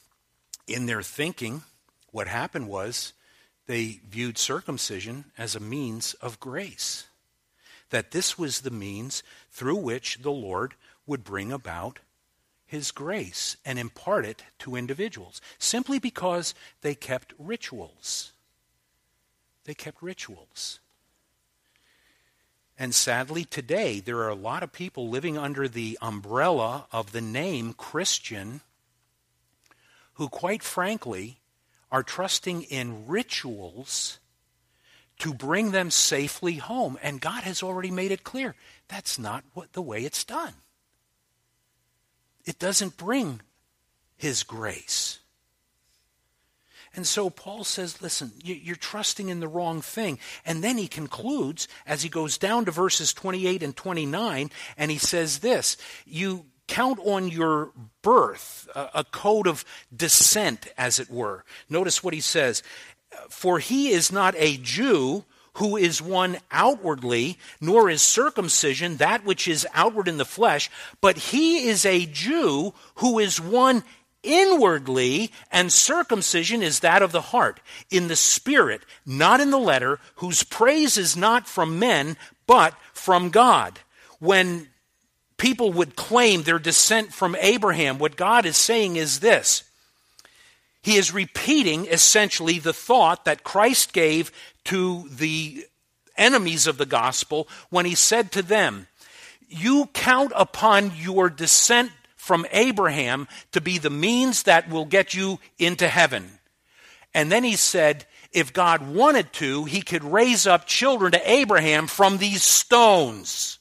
in 0.68 0.86
their 0.86 1.02
thinking, 1.02 1.64
what 2.12 2.28
happened 2.28 2.68
was 2.68 3.12
they 3.66 4.00
viewed 4.08 4.38
circumcision 4.38 5.24
as 5.36 5.56
a 5.56 5.60
means 5.60 6.14
of 6.14 6.38
grace 6.38 7.08
that 7.90 8.12
this 8.12 8.38
was 8.38 8.60
the 8.60 8.70
means 8.70 9.24
through 9.50 9.76
which 9.76 10.18
the 10.22 10.30
Lord 10.30 10.74
would 11.04 11.24
bring 11.24 11.52
about 11.52 11.98
his 12.64 12.90
grace 12.90 13.56
and 13.64 13.78
impart 13.78 14.24
it 14.24 14.42
to 14.60 14.76
individuals, 14.76 15.40
simply 15.58 15.98
because 15.98 16.54
they 16.82 16.94
kept 16.94 17.32
rituals. 17.38 18.32
They 19.64 19.74
kept 19.74 20.02
rituals. 20.02 20.80
And 22.78 22.94
sadly, 22.94 23.44
today, 23.44 24.00
there 24.00 24.18
are 24.18 24.28
a 24.28 24.34
lot 24.34 24.62
of 24.62 24.72
people 24.72 25.08
living 25.08 25.38
under 25.38 25.66
the 25.66 25.98
umbrella 26.02 26.86
of 26.92 27.12
the 27.12 27.22
name 27.22 27.72
Christian 27.72 28.60
who, 30.14 30.28
quite 30.28 30.62
frankly, 30.62 31.38
are 31.90 32.02
trusting 32.02 32.62
in 32.62 33.06
rituals 33.06 34.18
to 35.18 35.32
bring 35.32 35.70
them 35.70 35.90
safely 35.90 36.54
home. 36.56 36.98
And 37.02 37.20
God 37.20 37.44
has 37.44 37.62
already 37.62 37.90
made 37.90 38.10
it 38.10 38.24
clear 38.24 38.54
that's 38.88 39.18
not 39.18 39.44
what, 39.54 39.72
the 39.72 39.82
way 39.82 40.04
it's 40.04 40.24
done. 40.24 40.54
It 42.44 42.58
doesn't 42.58 42.96
bring 42.96 43.40
His 44.16 44.42
grace. 44.42 45.20
And 46.96 47.06
so 47.06 47.30
Paul 47.30 47.62
says, 47.62 48.02
listen, 48.02 48.32
you're 48.42 48.74
trusting 48.74 49.28
in 49.28 49.40
the 49.40 49.48
wrong 49.48 49.80
thing. 49.82 50.18
And 50.44 50.64
then 50.64 50.78
he 50.78 50.88
concludes 50.88 51.68
as 51.86 52.02
he 52.02 52.08
goes 52.08 52.38
down 52.38 52.64
to 52.64 52.70
verses 52.70 53.12
28 53.12 53.62
and 53.62 53.76
29, 53.76 54.50
and 54.76 54.90
he 54.90 54.98
says 54.98 55.38
this 55.38 55.76
You 56.06 56.46
count 56.66 56.98
on 57.04 57.28
your 57.28 57.70
birth, 58.02 58.68
a 58.74 59.04
code 59.04 59.46
of 59.46 59.64
descent, 59.94 60.66
as 60.76 60.98
it 60.98 61.10
were. 61.10 61.44
Notice 61.68 62.02
what 62.02 62.14
he 62.14 62.20
says 62.20 62.62
for 63.28 63.58
he 63.58 63.90
is 63.90 64.12
not 64.12 64.34
a 64.36 64.56
Jew 64.58 65.24
who 65.54 65.76
is 65.76 66.02
one 66.02 66.36
outwardly, 66.50 67.38
nor 67.62 67.88
is 67.88 68.02
circumcision 68.02 68.98
that 68.98 69.24
which 69.24 69.48
is 69.48 69.66
outward 69.72 70.06
in 70.06 70.18
the 70.18 70.24
flesh, 70.24 70.70
but 71.00 71.16
he 71.16 71.66
is 71.66 71.86
a 71.86 72.04
Jew 72.04 72.74
who 72.96 73.18
is 73.18 73.40
one 73.40 73.82
inwardly, 74.26 75.30
and 75.52 75.72
circumcision 75.72 76.62
is 76.62 76.80
that 76.80 77.02
of 77.02 77.12
the 77.12 77.20
heart, 77.20 77.60
in 77.90 78.08
the 78.08 78.16
spirit, 78.16 78.82
not 79.06 79.40
in 79.40 79.50
the 79.50 79.58
letter, 79.58 80.00
whose 80.16 80.42
praise 80.42 80.98
is 80.98 81.16
not 81.16 81.46
from 81.46 81.78
men, 81.78 82.16
but 82.46 82.74
from 82.92 83.30
God. 83.30 83.78
When 84.18 84.68
people 85.36 85.72
would 85.72 85.96
claim 85.96 86.42
their 86.42 86.58
descent 86.58 87.12
from 87.12 87.36
Abraham, 87.40 87.98
what 87.98 88.16
God 88.16 88.46
is 88.46 88.56
saying 88.56 88.96
is 88.96 89.20
this 89.20 89.62
he 90.86 90.98
is 90.98 91.12
repeating 91.12 91.86
essentially 91.86 92.60
the 92.60 92.72
thought 92.72 93.24
that 93.24 93.42
Christ 93.42 93.92
gave 93.92 94.30
to 94.66 95.08
the 95.10 95.66
enemies 96.16 96.68
of 96.68 96.78
the 96.78 96.86
gospel 96.86 97.48
when 97.70 97.86
he 97.86 97.96
said 97.96 98.30
to 98.30 98.40
them, 98.40 98.86
You 99.48 99.86
count 99.94 100.30
upon 100.36 100.92
your 100.96 101.28
descent 101.28 101.90
from 102.26 102.44
Abraham 102.50 103.28
to 103.52 103.60
be 103.60 103.78
the 103.78 103.90
means 103.90 104.42
that 104.42 104.68
will 104.68 104.84
get 104.84 105.14
you 105.14 105.38
into 105.58 105.88
heaven. 105.88 106.40
And 107.14 107.30
then 107.30 107.44
he 107.44 107.56
said, 107.56 108.04
if 108.32 108.52
God 108.52 108.94
wanted 108.94 109.32
to, 109.34 109.64
he 109.64 109.80
could 109.80 110.04
raise 110.04 110.46
up 110.46 110.66
children 110.66 111.12
to 111.12 111.30
Abraham 111.30 111.86
from 111.86 112.18
these 112.18 112.42
stones. 112.42 113.58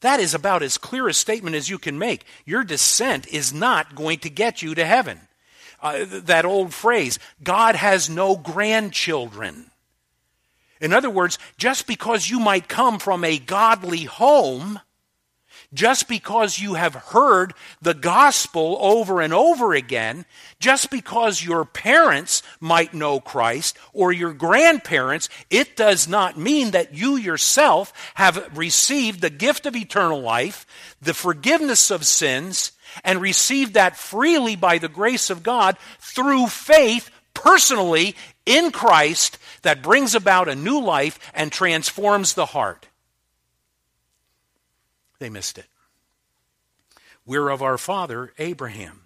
That 0.00 0.20
is 0.20 0.34
about 0.34 0.62
as 0.62 0.78
clear 0.78 1.08
a 1.08 1.14
statement 1.14 1.56
as 1.56 1.70
you 1.70 1.78
can 1.78 1.98
make. 1.98 2.24
Your 2.44 2.62
descent 2.62 3.26
is 3.28 3.52
not 3.52 3.94
going 3.94 4.18
to 4.20 4.30
get 4.30 4.62
you 4.62 4.74
to 4.74 4.84
heaven. 4.84 5.20
uh, 5.80 6.04
that 6.08 6.44
old 6.44 6.74
phrase 6.74 7.18
God 7.42 7.76
has 7.76 8.08
no 8.08 8.36
grandchildren. 8.36 9.70
In 10.80 10.92
other 10.92 11.10
words, 11.10 11.38
just 11.56 11.86
because 11.86 12.28
you 12.28 12.38
might 12.38 12.68
come 12.68 12.98
from 12.98 13.24
a 13.24 13.38
godly 13.38 14.04
home, 14.04 14.80
just 15.76 16.08
because 16.08 16.58
you 16.58 16.74
have 16.74 16.94
heard 16.94 17.54
the 17.82 17.94
gospel 17.94 18.78
over 18.80 19.20
and 19.20 19.32
over 19.32 19.74
again, 19.74 20.24
just 20.58 20.90
because 20.90 21.44
your 21.44 21.64
parents 21.64 22.42
might 22.60 22.94
know 22.94 23.20
Christ 23.20 23.78
or 23.92 24.10
your 24.10 24.32
grandparents, 24.32 25.28
it 25.50 25.76
does 25.76 26.08
not 26.08 26.38
mean 26.38 26.70
that 26.72 26.94
you 26.94 27.16
yourself 27.16 27.92
have 28.14 28.56
received 28.56 29.20
the 29.20 29.30
gift 29.30 29.66
of 29.66 29.76
eternal 29.76 30.20
life, 30.20 30.66
the 31.00 31.14
forgiveness 31.14 31.90
of 31.90 32.06
sins, 32.06 32.72
and 33.04 33.20
received 33.20 33.74
that 33.74 33.96
freely 33.96 34.56
by 34.56 34.78
the 34.78 34.88
grace 34.88 35.28
of 35.28 35.42
God 35.42 35.76
through 35.98 36.46
faith 36.46 37.10
personally 37.34 38.16
in 38.46 38.70
Christ 38.70 39.38
that 39.60 39.82
brings 39.82 40.14
about 40.14 40.48
a 40.48 40.54
new 40.54 40.80
life 40.80 41.18
and 41.34 41.52
transforms 41.52 42.32
the 42.32 42.46
heart. 42.46 42.85
They 45.18 45.30
missed 45.30 45.58
it. 45.58 45.66
We're 47.24 47.48
of 47.48 47.62
our 47.62 47.78
father, 47.78 48.32
Abraham. 48.38 49.02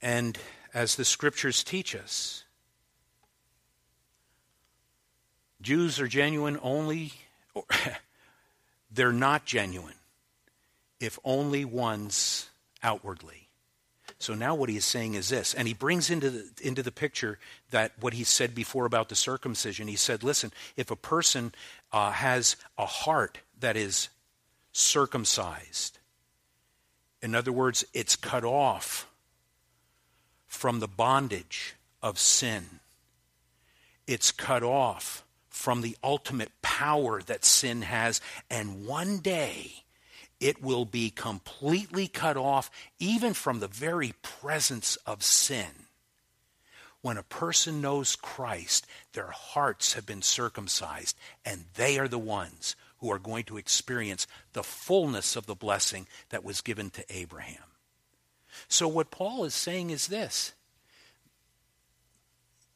And 0.00 0.38
as 0.72 0.96
the 0.96 1.04
scriptures 1.04 1.62
teach 1.62 1.94
us, 1.94 2.44
Jews 5.60 5.98
are 5.98 6.08
genuine 6.08 6.58
only, 6.62 7.12
they're 8.90 9.12
not 9.12 9.46
genuine 9.46 9.94
if 11.00 11.18
only 11.24 11.64
ones 11.64 12.50
outwardly. 12.82 13.48
So 14.24 14.32
now 14.32 14.54
what 14.54 14.70
he 14.70 14.78
is 14.78 14.86
saying 14.86 15.12
is 15.12 15.28
this, 15.28 15.52
and 15.52 15.68
he 15.68 15.74
brings 15.74 16.08
into 16.08 16.30
the, 16.30 16.50
into 16.62 16.82
the 16.82 16.90
picture 16.90 17.38
that 17.72 17.92
what 18.00 18.14
he 18.14 18.24
said 18.24 18.54
before 18.54 18.86
about 18.86 19.10
the 19.10 19.14
circumcision. 19.14 19.86
He 19.86 19.96
said, 19.96 20.24
listen, 20.24 20.50
if 20.78 20.90
a 20.90 20.96
person 20.96 21.52
uh, 21.92 22.10
has 22.10 22.56
a 22.78 22.86
heart 22.86 23.40
that 23.60 23.76
is 23.76 24.08
circumcised, 24.72 25.98
in 27.20 27.34
other 27.34 27.52
words, 27.52 27.84
it's 27.92 28.16
cut 28.16 28.44
off 28.44 29.10
from 30.46 30.80
the 30.80 30.88
bondage 30.88 31.74
of 32.02 32.18
sin, 32.18 32.80
it's 34.06 34.30
cut 34.30 34.62
off 34.62 35.22
from 35.50 35.82
the 35.82 35.98
ultimate 36.02 36.50
power 36.62 37.20
that 37.20 37.44
sin 37.44 37.82
has, 37.82 38.22
and 38.48 38.86
one 38.86 39.18
day, 39.18 39.83
it 40.44 40.62
will 40.62 40.84
be 40.84 41.08
completely 41.08 42.06
cut 42.06 42.36
off 42.36 42.70
even 42.98 43.32
from 43.32 43.60
the 43.60 43.66
very 43.66 44.12
presence 44.20 44.96
of 45.06 45.22
sin. 45.22 45.86
When 47.00 47.16
a 47.16 47.22
person 47.22 47.80
knows 47.80 48.14
Christ, 48.14 48.86
their 49.14 49.30
hearts 49.30 49.94
have 49.94 50.04
been 50.04 50.20
circumcised, 50.20 51.16
and 51.46 51.64
they 51.76 51.98
are 51.98 52.08
the 52.08 52.18
ones 52.18 52.76
who 52.98 53.10
are 53.10 53.18
going 53.18 53.44
to 53.44 53.56
experience 53.56 54.26
the 54.52 54.62
fullness 54.62 55.34
of 55.34 55.46
the 55.46 55.54
blessing 55.54 56.06
that 56.28 56.44
was 56.44 56.60
given 56.60 56.90
to 56.90 57.04
Abraham. 57.08 57.64
So, 58.68 58.86
what 58.86 59.10
Paul 59.10 59.44
is 59.44 59.54
saying 59.54 59.88
is 59.88 60.08
this 60.08 60.52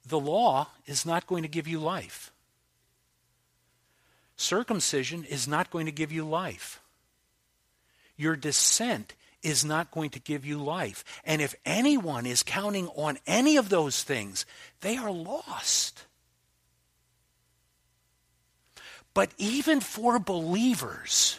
the 0.06 0.18
law 0.18 0.68
is 0.86 1.04
not 1.04 1.26
going 1.26 1.42
to 1.42 1.50
give 1.50 1.68
you 1.68 1.80
life. 1.80 2.32
Circumcision 4.36 5.24
is 5.24 5.46
not 5.46 5.68
going 5.70 5.84
to 5.84 5.92
give 5.92 6.10
you 6.10 6.24
life 6.24 6.80
your 8.18 8.36
descent 8.36 9.14
is 9.42 9.64
not 9.64 9.90
going 9.90 10.10
to 10.10 10.20
give 10.20 10.44
you 10.44 10.58
life. 10.58 11.04
And 11.24 11.40
if 11.40 11.54
anyone 11.64 12.26
is 12.26 12.42
counting 12.42 12.88
on 12.88 13.18
any 13.26 13.56
of 13.56 13.70
those 13.70 14.02
things, 14.02 14.44
they 14.80 14.98
are 14.98 15.10
lost. 15.10 16.04
But 19.14 19.30
even 19.38 19.80
for 19.80 20.18
believers, 20.18 21.38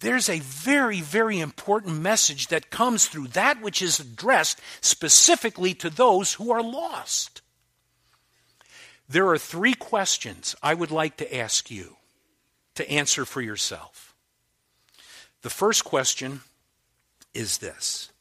there's 0.00 0.28
a 0.28 0.40
very, 0.40 1.00
very 1.00 1.38
important 1.38 2.00
message 2.00 2.48
that 2.48 2.70
comes 2.70 3.06
through 3.06 3.28
that 3.28 3.62
which 3.62 3.80
is 3.80 4.00
addressed 4.00 4.60
specifically 4.80 5.74
to 5.74 5.90
those 5.90 6.34
who 6.34 6.50
are 6.50 6.62
lost. 6.62 7.42
There 9.08 9.28
are 9.28 9.38
three 9.38 9.74
questions 9.74 10.56
I 10.62 10.74
would 10.74 10.90
like 10.90 11.18
to 11.18 11.36
ask 11.36 11.70
you 11.70 11.96
to 12.74 12.90
answer 12.90 13.24
for 13.24 13.40
yourself. 13.40 14.11
The 15.42 15.50
first 15.50 15.84
question 15.84 16.40
is 17.34 17.58
this 17.58 18.12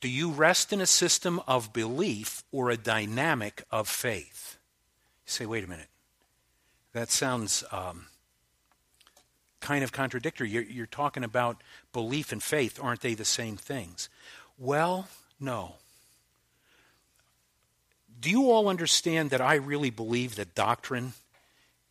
Do 0.00 0.08
you 0.08 0.30
rest 0.30 0.72
in 0.72 0.80
a 0.80 0.86
system 0.86 1.40
of 1.46 1.72
belief 1.72 2.44
or 2.52 2.70
a 2.70 2.76
dynamic 2.76 3.64
of 3.70 3.88
faith? 3.88 4.58
You 5.26 5.30
say, 5.32 5.46
wait 5.46 5.64
a 5.64 5.68
minute. 5.68 5.88
That 6.92 7.10
sounds 7.10 7.64
um, 7.72 8.06
kind 9.60 9.82
of 9.82 9.92
contradictory. 9.92 10.48
You're, 10.48 10.62
you're 10.62 10.86
talking 10.86 11.24
about 11.24 11.62
belief 11.92 12.30
and 12.32 12.42
faith. 12.42 12.78
Aren't 12.80 13.00
they 13.00 13.14
the 13.14 13.24
same 13.24 13.56
things? 13.56 14.08
Well, 14.58 15.08
no. 15.40 15.74
Do 18.20 18.30
you 18.30 18.50
all 18.50 18.68
understand 18.68 19.30
that 19.30 19.40
I 19.40 19.56
really 19.56 19.90
believe 19.90 20.36
that 20.36 20.54
doctrine 20.54 21.14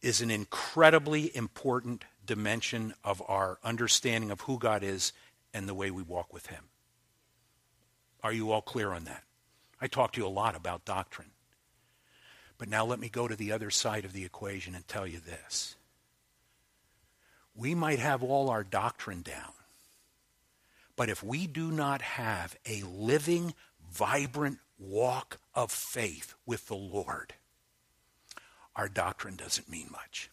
is 0.05 0.21
an 0.21 0.29
incredibly 0.29 1.35
important 1.35 2.05
dimension 2.27 2.93
of 3.03 3.23
our 3.27 3.57
understanding 3.63 4.29
of 4.29 4.41
who 4.41 4.59
God 4.59 4.83
is 4.83 5.11
and 5.51 5.67
the 5.67 5.73
way 5.73 5.89
we 5.89 6.03
walk 6.03 6.31
with 6.31 6.45
Him. 6.45 6.65
Are 8.21 8.31
you 8.31 8.51
all 8.51 8.61
clear 8.61 8.91
on 8.91 9.05
that? 9.05 9.23
I 9.81 9.87
talk 9.87 10.11
to 10.13 10.21
you 10.21 10.27
a 10.27 10.29
lot 10.29 10.55
about 10.55 10.85
doctrine. 10.85 11.31
But 12.59 12.69
now 12.69 12.85
let 12.85 12.99
me 12.99 13.09
go 13.09 13.27
to 13.27 13.35
the 13.35 13.51
other 13.51 13.71
side 13.71 14.05
of 14.05 14.13
the 14.13 14.23
equation 14.23 14.75
and 14.75 14.87
tell 14.87 15.07
you 15.07 15.19
this. 15.19 15.75
We 17.55 17.73
might 17.73 17.97
have 17.97 18.21
all 18.21 18.51
our 18.51 18.63
doctrine 18.63 19.23
down, 19.23 19.53
but 20.95 21.09
if 21.09 21.23
we 21.23 21.47
do 21.47 21.71
not 21.71 22.03
have 22.03 22.55
a 22.67 22.83
living, 22.83 23.55
vibrant 23.91 24.59
walk 24.77 25.39
of 25.55 25.71
faith 25.71 26.35
with 26.45 26.67
the 26.67 26.75
Lord, 26.75 27.33
our 28.75 28.89
doctrine 28.89 29.35
doesn't 29.35 29.69
mean 29.69 29.87
much. 29.91 30.29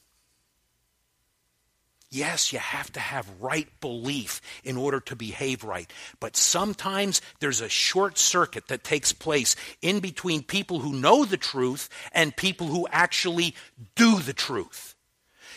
Yes, 2.13 2.53
you 2.53 2.59
have 2.59 2.93
to 2.93 3.01
have 3.01 3.27
right 3.41 3.69
belief 3.81 4.43
in 4.65 4.77
order 4.77 5.01
to 5.01 5.17
behave 5.17 5.65
right. 5.65 5.91
But 6.21 6.37
sometimes 6.37 7.23
there's 7.41 7.63
a 7.63 7.71
short 7.71 8.19
circuit 8.19 8.69
that 8.69 8.85
takes 8.85 9.15
place 9.15 9.57
in 9.81 10.01
between 10.01 10.43
people 10.43 10.81
who 10.81 10.93
know 10.93 11.25
the 11.25 11.39
truth 11.39 11.89
and 12.13 12.37
people 12.37 12.67
who 12.67 12.87
actually 12.91 13.55
do 13.95 14.21
the 14.21 14.35
truth. 14.35 14.95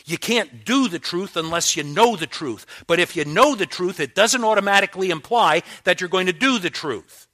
You 0.06 0.18
can't 0.18 0.64
do 0.64 0.88
the 0.88 1.00
truth 1.00 1.36
unless 1.36 1.76
you 1.76 1.84
know 1.84 2.16
the 2.16 2.28
truth. 2.28 2.66
But 2.88 3.02
if 3.02 3.18
you 3.18 3.26
know 3.26 3.56
the 3.56 3.66
truth, 3.66 4.00
it 4.00 4.16
doesn't 4.16 4.44
automatically 4.44 5.10
imply 5.10 5.62
that 5.84 6.00
you're 6.00 6.10
going 6.10 6.28
to 6.28 6.34
do 6.34 6.58
the 6.58 6.70
truth. 6.70 7.28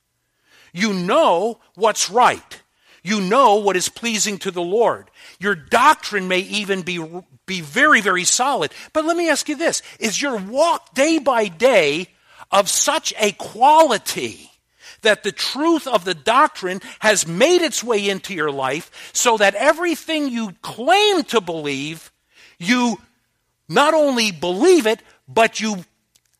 You 0.73 0.93
know 0.93 1.59
what's 1.75 2.09
right. 2.09 2.60
You 3.03 3.21
know 3.21 3.55
what 3.55 3.75
is 3.75 3.89
pleasing 3.89 4.37
to 4.39 4.51
the 4.51 4.61
Lord. 4.61 5.09
Your 5.39 5.55
doctrine 5.55 6.27
may 6.27 6.39
even 6.39 6.83
be, 6.83 7.03
be 7.45 7.61
very, 7.61 7.99
very 7.99 8.25
solid. 8.25 8.71
But 8.93 9.05
let 9.05 9.17
me 9.17 9.29
ask 9.29 9.49
you 9.49 9.55
this 9.55 9.81
Is 9.99 10.21
your 10.21 10.37
walk 10.37 10.93
day 10.93 11.17
by 11.17 11.47
day 11.47 12.07
of 12.51 12.69
such 12.69 13.13
a 13.19 13.31
quality 13.33 14.51
that 15.01 15.23
the 15.23 15.31
truth 15.31 15.87
of 15.87 16.05
the 16.05 16.13
doctrine 16.13 16.79
has 16.99 17.27
made 17.27 17.63
its 17.63 17.83
way 17.83 18.07
into 18.07 18.35
your 18.35 18.51
life 18.51 19.11
so 19.13 19.35
that 19.37 19.55
everything 19.55 20.29
you 20.29 20.53
claim 20.61 21.23
to 21.23 21.41
believe, 21.41 22.11
you 22.59 23.01
not 23.67 23.95
only 23.95 24.31
believe 24.31 24.85
it, 24.85 25.01
but 25.27 25.59
you 25.59 25.85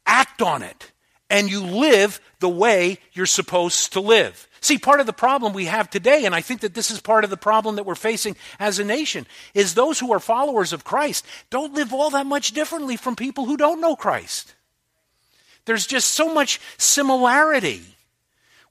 act 0.06 0.44
on 0.44 0.62
it 0.62 0.91
and 1.32 1.50
you 1.50 1.64
live 1.64 2.20
the 2.40 2.50
way 2.50 3.00
you're 3.14 3.26
supposed 3.26 3.94
to 3.94 4.02
live? 4.02 4.48
See, 4.60 4.78
part 4.78 5.00
of 5.00 5.08
the 5.08 5.14
problem 5.14 5.54
we 5.54 5.66
have 5.66 5.90
today, 5.90 6.26
and 6.26 6.36
I 6.36 6.42
think 6.42 6.62
that 6.62 6.76
this 6.76 6.92
is 6.92 7.02
part 7.02 7.24
of 7.24 7.32
the 7.32 7.38
problem 7.38 7.78
that 7.78 7.86
we're 7.86 7.96
facing 7.96 8.36
as 8.60 8.78
a 8.78 8.84
nation, 8.84 9.26
is 9.56 9.74
those 9.74 9.98
who 9.98 10.14
are 10.14 10.20
followers 10.20 10.72
of 10.72 10.84
Christ 10.84 11.26
don't 11.50 11.74
live 11.74 11.94
all 11.94 12.12
that 12.12 12.28
much 12.28 12.52
differently 12.52 12.96
from 12.96 13.16
people 13.16 13.46
who 13.46 13.58
don't 13.58 13.82
know 13.82 13.96
Christ. 13.96 14.54
There's 15.66 15.88
just 15.88 16.12
so 16.12 16.32
much 16.32 16.60
similarity. 16.78 17.82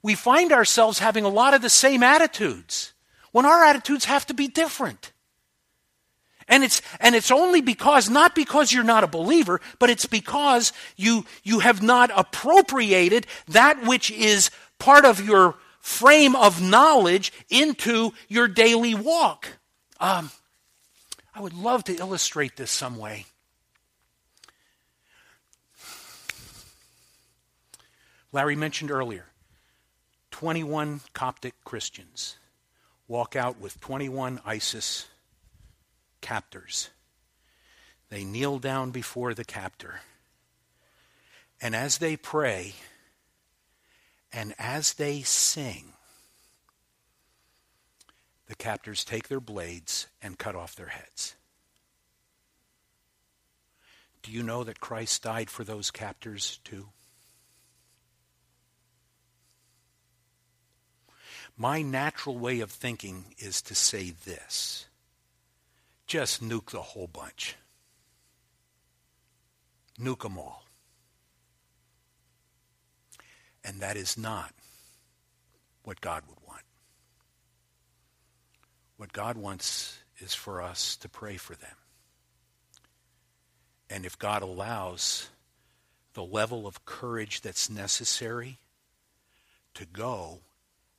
We 0.01 0.15
find 0.15 0.53
ourselves 0.53 0.99
having 0.99 1.25
a 1.25 1.29
lot 1.29 1.53
of 1.53 1.61
the 1.61 1.69
same 1.69 2.03
attitudes 2.03 2.93
when 3.31 3.45
our 3.45 3.63
attitudes 3.63 4.05
have 4.05 4.25
to 4.27 4.33
be 4.33 4.47
different. 4.47 5.10
And 6.51 6.65
it's, 6.65 6.81
and 6.99 7.15
it's 7.15 7.31
only 7.31 7.61
because, 7.61 8.09
not 8.09 8.35
because 8.35 8.73
you're 8.73 8.83
not 8.83 9.05
a 9.05 9.07
believer, 9.07 9.61
but 9.79 9.89
it's 9.89 10.05
because 10.05 10.73
you, 10.97 11.25
you 11.43 11.59
have 11.59 11.81
not 11.81 12.11
appropriated 12.13 13.25
that 13.47 13.81
which 13.87 14.11
is 14.11 14.51
part 14.77 15.05
of 15.05 15.25
your 15.25 15.55
frame 15.79 16.35
of 16.35 16.61
knowledge 16.61 17.31
into 17.49 18.11
your 18.27 18.49
daily 18.49 18.93
walk. 18.93 19.47
Um, 20.01 20.29
I 21.33 21.39
would 21.39 21.53
love 21.53 21.85
to 21.85 21.95
illustrate 21.95 22.57
this 22.57 22.69
some 22.69 22.97
way. 22.97 23.25
Larry 28.33 28.57
mentioned 28.57 28.91
earlier 28.91 29.25
21 30.31 30.99
Coptic 31.13 31.53
Christians 31.63 32.35
walk 33.07 33.37
out 33.37 33.57
with 33.59 33.79
21 33.79 34.41
ISIS 34.45 35.07
captors. 36.21 36.89
They 38.09 38.23
kneel 38.23 38.59
down 38.59 38.91
before 38.91 39.33
the 39.33 39.45
captor. 39.45 40.01
And 41.61 41.75
as 41.75 41.99
they 41.99 42.17
pray, 42.17 42.73
and 44.33 44.53
as 44.57 44.93
they 44.93 45.21
sing, 45.21 45.93
the 48.47 48.55
captors 48.55 49.03
take 49.03 49.27
their 49.27 49.39
blades 49.39 50.07
and 50.21 50.37
cut 50.37 50.55
off 50.55 50.75
their 50.75 50.87
heads. 50.87 51.35
Do 54.23 54.31
you 54.31 54.43
know 54.43 54.63
that 54.63 54.79
Christ 54.79 55.23
died 55.23 55.49
for 55.49 55.63
those 55.63 55.89
captors 55.89 56.59
too? 56.63 56.89
My 61.57 61.81
natural 61.81 62.37
way 62.37 62.59
of 62.59 62.71
thinking 62.71 63.35
is 63.37 63.61
to 63.63 63.75
say 63.75 64.13
this 64.25 64.87
just 66.11 66.43
nuke 66.43 66.71
the 66.71 66.81
whole 66.81 67.07
bunch, 67.07 67.55
nuke 69.97 70.23
them 70.23 70.37
all. 70.37 70.65
And 73.63 73.79
that 73.79 73.95
is 73.95 74.17
not 74.17 74.51
what 75.83 76.01
God 76.01 76.23
would 76.27 76.45
want. 76.45 76.63
What 78.97 79.13
God 79.13 79.37
wants 79.37 79.99
is 80.19 80.33
for 80.33 80.61
us 80.61 80.97
to 80.97 81.07
pray 81.07 81.37
for 81.37 81.55
them. 81.55 81.77
And 83.89 84.05
if 84.05 84.19
God 84.19 84.41
allows 84.41 85.29
the 86.11 86.25
level 86.25 86.67
of 86.67 86.83
courage 86.83 87.39
that's 87.39 87.69
necessary 87.69 88.57
to 89.75 89.85
go 89.85 90.39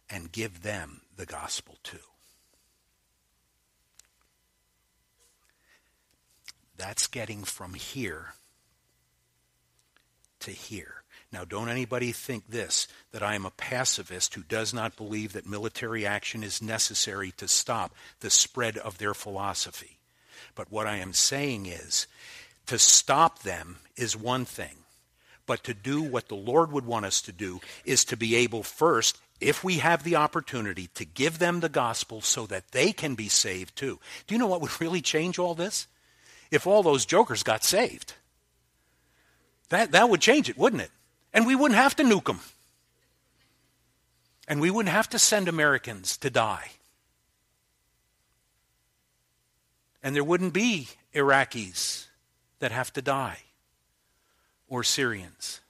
and 0.09 0.33
give 0.33 0.63
them 0.63 1.03
the 1.15 1.27
gospel 1.27 1.77
too. 1.83 2.12
That's 6.83 7.07
getting 7.07 7.45
from 7.45 7.75
here 7.75 8.35
to 10.41 10.51
here. 10.51 11.05
Now, 11.31 11.45
don't 11.45 11.69
anybody 11.69 12.11
think 12.11 12.49
this 12.49 12.89
that 13.13 13.23
I 13.23 13.37
am 13.37 13.47
a 13.47 13.53
pacifist 13.53 14.35
who 14.35 14.43
does 14.43 14.75
not 14.75 14.97
believe 14.97 15.33
that 15.33 15.47
military 15.47 16.05
action 16.05 16.43
is 16.43 16.61
necessary 16.61 17.31
to 17.37 17.47
stop 17.47 17.95
the 18.19 18.31
spread 18.31 18.77
of 18.79 18.99
their 18.99 19.15
philosophy. 19.15 20.01
But 20.57 20.73
what 20.73 20.89
I 20.89 20.97
am 20.97 21.13
saying 21.13 21.67
is 21.67 22.09
to 22.67 22.81
stop 22.81 23.45
them 23.45 23.79
is 23.97 24.17
one 24.17 24.45
thing, 24.45 24.79
but 25.47 25.63
to 25.63 25.75
do 25.75 26.03
what 26.03 26.27
the 26.27 26.35
Lord 26.35 26.73
would 26.73 26.85
want 26.85 27.07
us 27.07 27.23
to 27.23 27.33
do 27.33 27.61
is 27.85 28.05
to 28.07 28.17
be 28.17 28.35
able 28.35 28.65
first 28.65 29.21
if 29.41 29.63
we 29.63 29.79
have 29.79 30.03
the 30.03 30.17
opportunity 30.17 30.89
to 30.97 31.05
give 31.05 31.39
them 31.39 31.61
the 31.61 31.69
gospel 31.69 32.21
so 32.21 32.45
that 32.47 32.73
they 32.73 32.91
can 32.93 33.15
be 33.15 33.29
saved 33.29 33.77
too. 33.77 34.01
Do 34.27 34.35
you 34.35 34.41
know 34.41 34.49
what 34.49 34.61
would 34.61 34.81
really 34.81 35.01
change 35.01 35.39
all 35.39 35.55
this? 35.55 35.87
If 36.53 36.67
all 36.67 36.83
those 36.83 37.05
jokers 37.07 37.43
got 37.43 37.65
saved. 37.65 38.15
That, 39.71 39.91
that 39.93 40.11
would 40.11 40.21
change 40.21 40.51
it, 40.51 40.59
wouldn't 40.59 40.83
it? 40.83 40.91
And 41.33 41.47
we 41.47 41.57
wouldn't 41.57 41.81
have 41.81 41.97
to 41.97 42.05
nuke 42.05 42.27
them. 42.27 42.41
And 44.47 44.61
we 44.61 44.71
wouldn't 44.71 44.93
have 44.93 45.09
to 45.11 45.19
send 45.19 45.49
Americans 45.49 46.19
to 46.19 46.29
die. 46.29 46.73
And 50.03 50.15
there 50.15 50.23
wouldn't 50.23 50.53
be 50.53 50.89
Iraqis 51.15 52.07
that 52.59 52.71
have 52.71 52.93
to 52.93 53.03
die 53.03 53.39
or 54.69 54.85
Syrians 54.85 55.61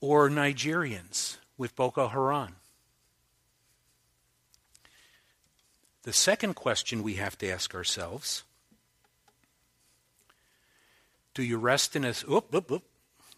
or 0.00 0.30
Nigerians 0.30 1.38
with 1.58 1.74
Boko 1.74 2.06
Haram. 2.06 2.59
The 6.02 6.12
second 6.12 6.54
question 6.54 7.02
we 7.02 7.14
have 7.14 7.36
to 7.38 7.50
ask 7.50 7.74
ourselves 7.74 8.44
do 11.34 11.42
you 11.42 11.58
rest 11.58 11.94
in 11.94 12.04
a 12.04 12.14
oop, 12.30 12.54
oop, 12.54 12.70
oop, 12.70 12.84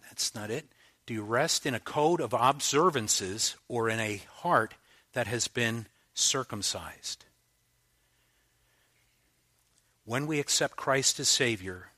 that's 0.03 0.35
not 0.35 0.51
it. 0.51 0.67
Do 1.05 1.15
you 1.15 1.23
rest 1.23 1.67
in 1.67 1.75
a 1.75 1.81
code 1.81 2.21
of 2.21 2.33
observances 2.33 3.57
or 3.69 3.89
in 3.89 4.01
a 4.01 4.23
heart 4.37 4.75
that 5.13 5.27
has 5.27 5.49
been 5.49 5.87
circumcised? 6.15 7.25
When 10.05 10.27
we 10.27 10.41
accept 10.41 10.77
Christ 10.77 11.21
as 11.21 11.29
Savior, 11.29 11.89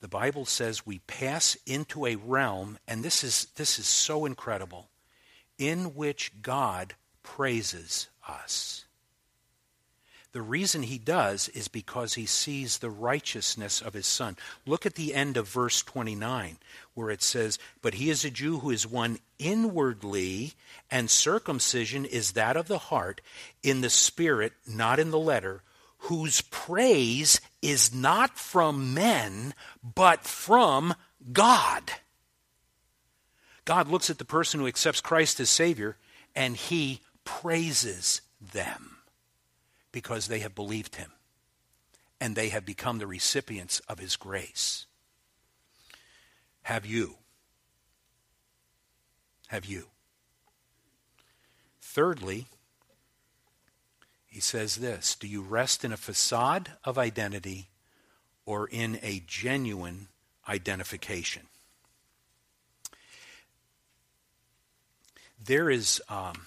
the 0.00 0.08
Bible 0.08 0.44
says 0.44 0.86
we 0.86 0.98
pass 1.00 1.56
into 1.66 2.06
a 2.06 2.16
realm, 2.16 2.78
and 2.86 3.02
this 3.02 3.24
is, 3.24 3.46
this 3.56 3.78
is 3.78 3.86
so 3.86 4.26
incredible, 4.26 4.90
in 5.56 5.94
which 5.94 6.42
God 6.42 6.94
praises 7.22 8.08
us. 8.28 8.83
The 10.34 10.42
reason 10.42 10.82
he 10.82 10.98
does 10.98 11.48
is 11.50 11.68
because 11.68 12.14
he 12.14 12.26
sees 12.26 12.78
the 12.78 12.90
righteousness 12.90 13.80
of 13.80 13.94
his 13.94 14.08
son. 14.08 14.36
Look 14.66 14.84
at 14.84 14.96
the 14.96 15.14
end 15.14 15.36
of 15.36 15.46
verse 15.46 15.80
29, 15.80 16.58
where 16.94 17.10
it 17.10 17.22
says, 17.22 17.56
But 17.80 17.94
he 17.94 18.10
is 18.10 18.24
a 18.24 18.30
Jew 18.30 18.58
who 18.58 18.70
is 18.70 18.84
one 18.84 19.20
inwardly, 19.38 20.54
and 20.90 21.08
circumcision 21.08 22.04
is 22.04 22.32
that 22.32 22.56
of 22.56 22.66
the 22.66 22.78
heart, 22.78 23.20
in 23.62 23.80
the 23.80 23.88
spirit, 23.88 24.54
not 24.66 24.98
in 24.98 25.12
the 25.12 25.20
letter 25.20 25.62
whose 25.98 26.40
praise 26.40 27.40
is 27.62 27.94
not 27.94 28.36
from 28.36 28.92
men, 28.92 29.54
but 29.82 30.24
from 30.24 30.96
God. 31.32 31.92
God 33.64 33.86
looks 33.86 34.10
at 34.10 34.18
the 34.18 34.24
person 34.24 34.58
who 34.58 34.66
accepts 34.66 35.00
Christ 35.00 35.38
as 35.38 35.48
Savior 35.48 35.96
and 36.34 36.56
he 36.56 37.02
praises 37.24 38.20
them 38.52 38.93
because 39.94 40.26
they 40.26 40.40
have 40.40 40.56
believed 40.56 40.96
him 40.96 41.12
and 42.20 42.34
they 42.34 42.48
have 42.48 42.66
become 42.66 42.98
the 42.98 43.06
recipients 43.06 43.78
of 43.88 44.00
his 44.00 44.16
grace. 44.16 44.86
Have 46.62 46.84
you? 46.84 47.14
Have 49.46 49.64
you? 49.64 49.86
Thirdly, 51.80 52.46
he 54.26 54.40
says 54.40 54.76
this 54.76 55.14
Do 55.14 55.28
you 55.28 55.40
rest 55.40 55.84
in 55.84 55.92
a 55.92 55.96
facade 55.96 56.72
of 56.82 56.98
identity 56.98 57.68
or 58.44 58.66
in 58.66 58.98
a 59.00 59.22
genuine 59.28 60.08
identification? 60.48 61.42
There 65.42 65.70
is 65.70 66.02
um, 66.08 66.46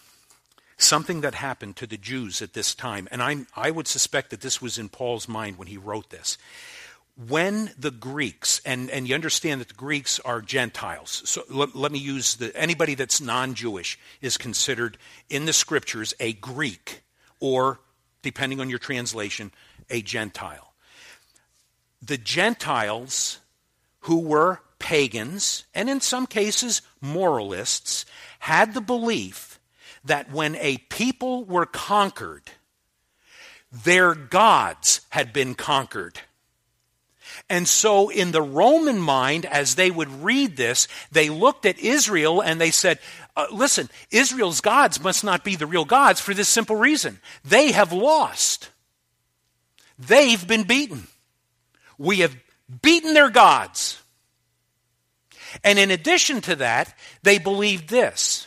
something 0.78 1.22
that 1.22 1.36
happened 1.36 1.76
to 1.78 1.88
the 1.88 1.98
Jews 1.98 2.42
at 2.42 2.54
this 2.54 2.76
time, 2.76 3.08
and 3.12 3.22
i 3.22 3.46
I 3.56 3.72
would 3.72 3.88
suspect 3.88 4.30
that 4.30 4.42
this 4.42 4.62
was 4.62 4.78
in 4.78 4.90
Paul's 4.90 5.28
mind 5.28 5.58
when 5.58 5.68
he 5.68 5.78
wrote 5.78 6.10
this. 6.10 6.38
When 7.28 7.72
the 7.80 7.90
Greeks, 7.90 8.62
and, 8.64 8.92
and 8.92 9.08
you 9.08 9.16
understand 9.16 9.60
that 9.60 9.70
the 9.70 9.74
Greeks 9.74 10.20
are 10.20 10.40
Gentiles, 10.40 11.24
so 11.26 11.42
let, 11.50 11.76
let 11.76 11.92
me 11.92 11.98
use 11.98 12.36
the, 12.36 12.56
anybody 12.56 12.94
that's 12.94 13.20
non 13.20 13.56
Jewish 13.56 13.98
is 14.22 14.38
considered 14.38 15.00
in 15.28 15.46
the 15.46 15.54
scriptures 15.54 16.14
a 16.20 16.34
Greek 16.34 17.02
or, 17.40 17.80
depending 18.22 18.60
on 18.60 18.70
your 18.70 18.80
translation, 18.80 19.52
a 19.90 20.04
Gentile. 20.04 20.74
The 22.04 22.20
Gentiles 22.20 23.40
who 24.02 24.20
were 24.20 24.62
pagans, 24.78 25.66
and 25.74 25.90
in 25.90 26.02
some 26.02 26.28
cases 26.28 26.84
moralists, 27.02 28.06
had 28.40 28.76
the 28.76 28.82
belief 28.82 29.57
that 30.08 30.32
when 30.32 30.56
a 30.56 30.78
people 30.78 31.46
were 31.46 31.66
conquered, 31.66 32.44
their 33.72 34.16
gods 34.16 35.02
had 35.10 35.34
been 35.34 35.56
conquered. 35.56 36.20
And 37.50 37.68
so, 37.68 38.10
in 38.10 38.32
the 38.32 38.42
Roman 38.42 39.00
mind, 39.00 39.46
as 39.46 39.76
they 39.76 39.92
would 39.92 40.24
read 40.24 40.58
this, 40.58 40.88
they 41.12 41.30
looked 41.30 41.66
at 41.66 41.80
Israel 41.80 42.42
and 42.42 42.60
they 42.60 42.72
said, 42.72 43.00
uh, 43.36 43.46
listen, 43.52 43.90
Israel's 44.10 44.62
gods 44.62 45.00
must 45.00 45.24
not 45.24 45.44
be 45.44 45.56
the 45.56 45.68
real 45.68 45.86
gods 45.86 46.20
for 46.20 46.34
this 46.34 46.50
simple 46.50 46.76
reason. 46.76 47.20
They 47.46 47.72
have 47.72 47.94
lost. 47.94 48.70
They've 50.00 50.46
been 50.48 50.64
beaten. 50.64 51.08
We 51.98 52.20
have 52.20 52.36
beaten 52.82 53.14
their 53.14 53.30
gods. 53.30 54.02
And 55.64 55.78
in 55.80 55.92
addition 55.92 56.42
to 56.42 56.56
that, 56.58 56.98
they 57.24 57.38
believed 57.38 57.90
this 57.90 58.47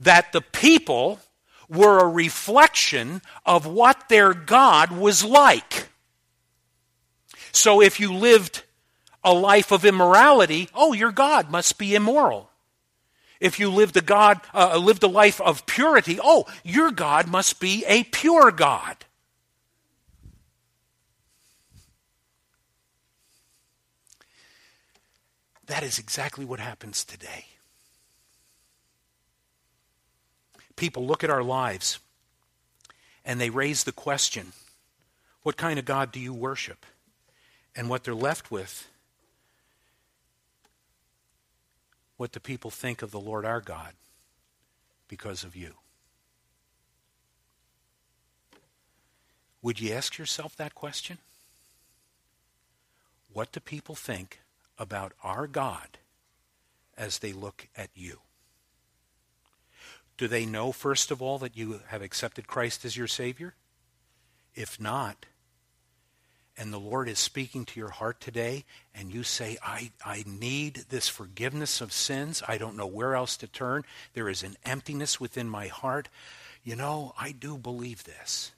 that 0.00 0.32
the 0.32 0.40
people 0.40 1.20
were 1.68 1.98
a 1.98 2.08
reflection 2.08 3.22
of 3.44 3.66
what 3.66 4.08
their 4.08 4.34
God 4.34 4.92
was 4.92 5.24
like. 5.24 5.88
So 7.52 7.80
if 7.80 7.98
you 7.98 8.12
lived 8.12 8.62
a 9.24 9.32
life 9.32 9.72
of 9.72 9.84
immorality, 9.84 10.68
oh, 10.74 10.92
your 10.92 11.10
God 11.10 11.50
must 11.50 11.78
be 11.78 11.94
immoral. 11.94 12.50
If 13.40 13.58
you 13.58 13.70
lived 13.70 13.96
a 13.96 14.00
God, 14.00 14.40
uh, 14.54 14.76
lived 14.78 15.02
a 15.02 15.08
life 15.08 15.40
of 15.40 15.66
purity, 15.66 16.18
oh, 16.22 16.46
your 16.62 16.90
God 16.90 17.26
must 17.26 17.60
be 17.60 17.84
a 17.86 18.04
pure 18.04 18.50
God. 18.50 18.96
That 25.66 25.82
is 25.82 25.98
exactly 25.98 26.44
what 26.44 26.60
happens 26.60 27.04
today. 27.04 27.46
People 30.76 31.06
look 31.06 31.24
at 31.24 31.30
our 31.30 31.42
lives 31.42 31.98
and 33.24 33.40
they 33.40 33.50
raise 33.50 33.84
the 33.84 33.92
question 33.92 34.52
what 35.42 35.56
kind 35.56 35.78
of 35.78 35.84
God 35.84 36.10
do 36.10 36.18
you 36.18 36.34
worship? 36.34 36.84
And 37.76 37.88
what 37.88 38.02
they're 38.02 38.16
left 38.16 38.50
with, 38.50 38.88
what 42.16 42.32
do 42.32 42.40
people 42.40 42.72
think 42.72 43.00
of 43.00 43.12
the 43.12 43.20
Lord 43.20 43.44
our 43.44 43.60
God 43.60 43.92
because 45.06 45.44
of 45.44 45.54
you? 45.54 45.74
Would 49.62 49.78
you 49.78 49.92
ask 49.92 50.18
yourself 50.18 50.56
that 50.56 50.74
question? 50.74 51.18
What 53.32 53.52
do 53.52 53.60
people 53.60 53.94
think 53.94 54.40
about 54.78 55.12
our 55.22 55.46
God 55.46 55.98
as 56.96 57.18
they 57.20 57.32
look 57.32 57.68
at 57.76 57.90
you? 57.94 58.18
Do 60.16 60.28
they 60.28 60.46
know, 60.46 60.72
first 60.72 61.10
of 61.10 61.20
all, 61.20 61.38
that 61.38 61.56
you 61.56 61.80
have 61.88 62.02
accepted 62.02 62.46
Christ 62.46 62.84
as 62.84 62.96
your 62.96 63.06
Savior? 63.06 63.54
If 64.54 64.80
not, 64.80 65.26
and 66.58 66.72
the 66.72 66.78
Lord 66.78 67.08
is 67.08 67.18
speaking 67.18 67.66
to 67.66 67.80
your 67.80 67.90
heart 67.90 68.18
today, 68.18 68.64
and 68.94 69.12
you 69.12 69.22
say, 69.22 69.58
I, 69.62 69.90
I 70.04 70.24
need 70.26 70.86
this 70.88 71.06
forgiveness 71.06 71.82
of 71.82 71.92
sins. 71.92 72.42
I 72.48 72.56
don't 72.56 72.78
know 72.78 72.86
where 72.86 73.14
else 73.14 73.36
to 73.38 73.46
turn. 73.46 73.84
There 74.14 74.28
is 74.28 74.42
an 74.42 74.56
emptiness 74.64 75.20
within 75.20 75.50
my 75.50 75.66
heart. 75.66 76.08
You 76.64 76.74
know, 76.74 77.12
I 77.20 77.32
do 77.32 77.58
believe 77.58 78.04
this. 78.04 78.52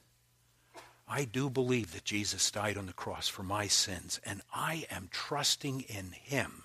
I 1.09 1.25
do 1.25 1.51
believe 1.51 1.93
that 1.93 2.05
Jesus 2.05 2.51
died 2.51 2.77
on 2.77 2.87
the 2.87 2.93
cross 2.93 3.27
for 3.27 3.43
my 3.43 3.67
sins, 3.67 4.21
and 4.25 4.43
I 4.55 4.87
am 4.91 5.09
trusting 5.11 5.81
in 5.81 6.13
Him 6.13 6.63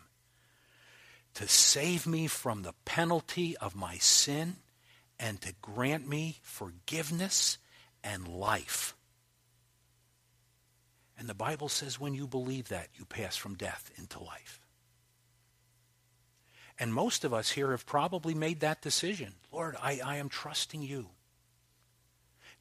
to 1.34 1.48
save 1.48 2.06
me 2.06 2.28
from 2.28 2.62
the 2.62 2.76
penalty 2.86 3.58
of 3.58 3.76
my 3.76 3.96
sin 3.96 4.58
and 5.24 5.40
to 5.40 5.54
grant 5.62 6.06
me 6.06 6.38
forgiveness 6.42 7.58
and 8.04 8.28
life. 8.28 8.94
And 11.18 11.30
the 11.30 11.34
Bible 11.34 11.70
says 11.70 11.98
when 11.98 12.14
you 12.14 12.28
believe 12.28 12.68
that, 12.68 12.90
you 12.96 13.06
pass 13.06 13.38
from 13.38 13.56
death 13.56 13.90
into 13.96 14.22
life. 14.22 14.60
And 16.78 16.94
most 16.94 17.24
of 17.24 17.34
us 17.34 17.52
here 17.52 17.72
have 17.72 17.86
probably 17.86 18.34
made 18.34 18.60
that 18.60 18.82
decision. 18.82 19.36
Lord, 19.50 19.78
I, 19.82 20.02
I 20.04 20.18
am 20.18 20.28
trusting 20.28 20.82
you. 20.82 21.08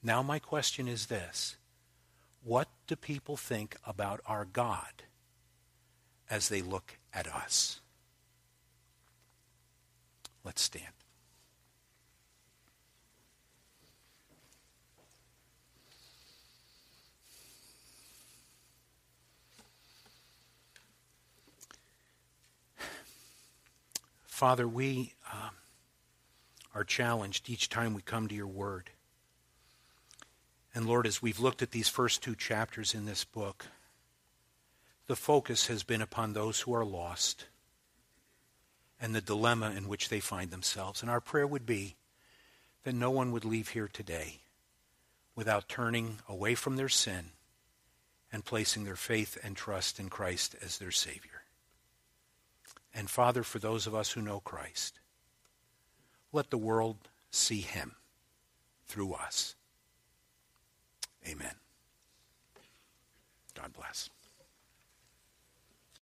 Now, 0.01 0.23
my 0.23 0.39
question 0.39 0.87
is 0.87 1.07
this 1.07 1.57
What 2.45 2.69
do 2.87 2.95
people 2.95 3.37
think 3.37 3.77
about 3.85 4.21
our 4.25 4.45
God 4.45 5.03
as 6.31 6.49
they 6.49 6.63
look 6.63 6.99
at 7.13 7.27
us? 7.27 7.81
Let's 10.45 10.63
stand. 10.63 11.02
Father, 24.43 24.67
we 24.67 25.13
uh, 25.33 25.51
are 26.75 26.83
challenged 26.83 27.49
each 27.49 27.69
time 27.69 27.95
we 27.95 28.03
come 28.03 28.27
to 28.27 28.35
your 28.35 28.49
word. 28.49 28.91
And 30.75 30.85
Lord, 30.85 31.07
as 31.07 31.23
we've 31.23 31.39
looked 31.39 31.63
at 31.63 31.71
these 31.71 31.89
first 31.89 32.25
two 32.25 32.35
chapters 32.35 32.93
in 32.93 33.05
this 33.05 33.23
book, 33.23 33.67
the 35.07 35.15
focus 35.15 35.69
has 35.69 35.85
been 35.85 36.03
upon 36.03 36.33
those 36.33 36.59
who 36.59 36.75
are 36.75 36.85
lost 36.85 37.47
and 39.01 39.15
the 39.15 39.21
dilemma 39.21 39.75
in 39.77 39.87
which 39.87 40.09
they 40.09 40.19
find 40.19 40.51
themselves. 40.51 41.03
And 41.03 41.09
our 41.09 41.21
prayer 41.21 41.47
would 41.47 41.65
be 41.65 41.95
that 42.83 42.97
no 42.97 43.13
one 43.13 43.31
would 43.31 43.45
leave 43.45 43.69
here 43.69 43.87
today 43.87 44.41
without 45.37 45.69
turning 45.69 46.19
away 46.29 46.57
from 46.57 46.75
their 46.75 46.89
sin 46.89 47.27
and 48.33 48.45
placing 48.45 48.83
their 48.83 48.97
faith 48.97 49.39
and 49.45 49.57
trust 49.57 50.01
in 50.01 50.09
Christ 50.09 50.57
as 50.61 50.79
their 50.79 50.91
Savior. 50.91 51.42
And 52.95 53.09
Father, 53.09 53.43
for 53.43 53.59
those 53.59 53.87
of 53.87 53.95
us 53.95 54.13
who 54.13 54.21
know 54.21 54.41
Christ, 54.41 55.01
let 56.33 56.51
the 56.51 56.59
world 56.59 57.09
see 57.31 57.61
him 57.61 57.93
through 58.87 59.15
us. 59.15 59.55
Amen. 61.27 61.55
God 63.55 63.73
bless. 63.73 64.11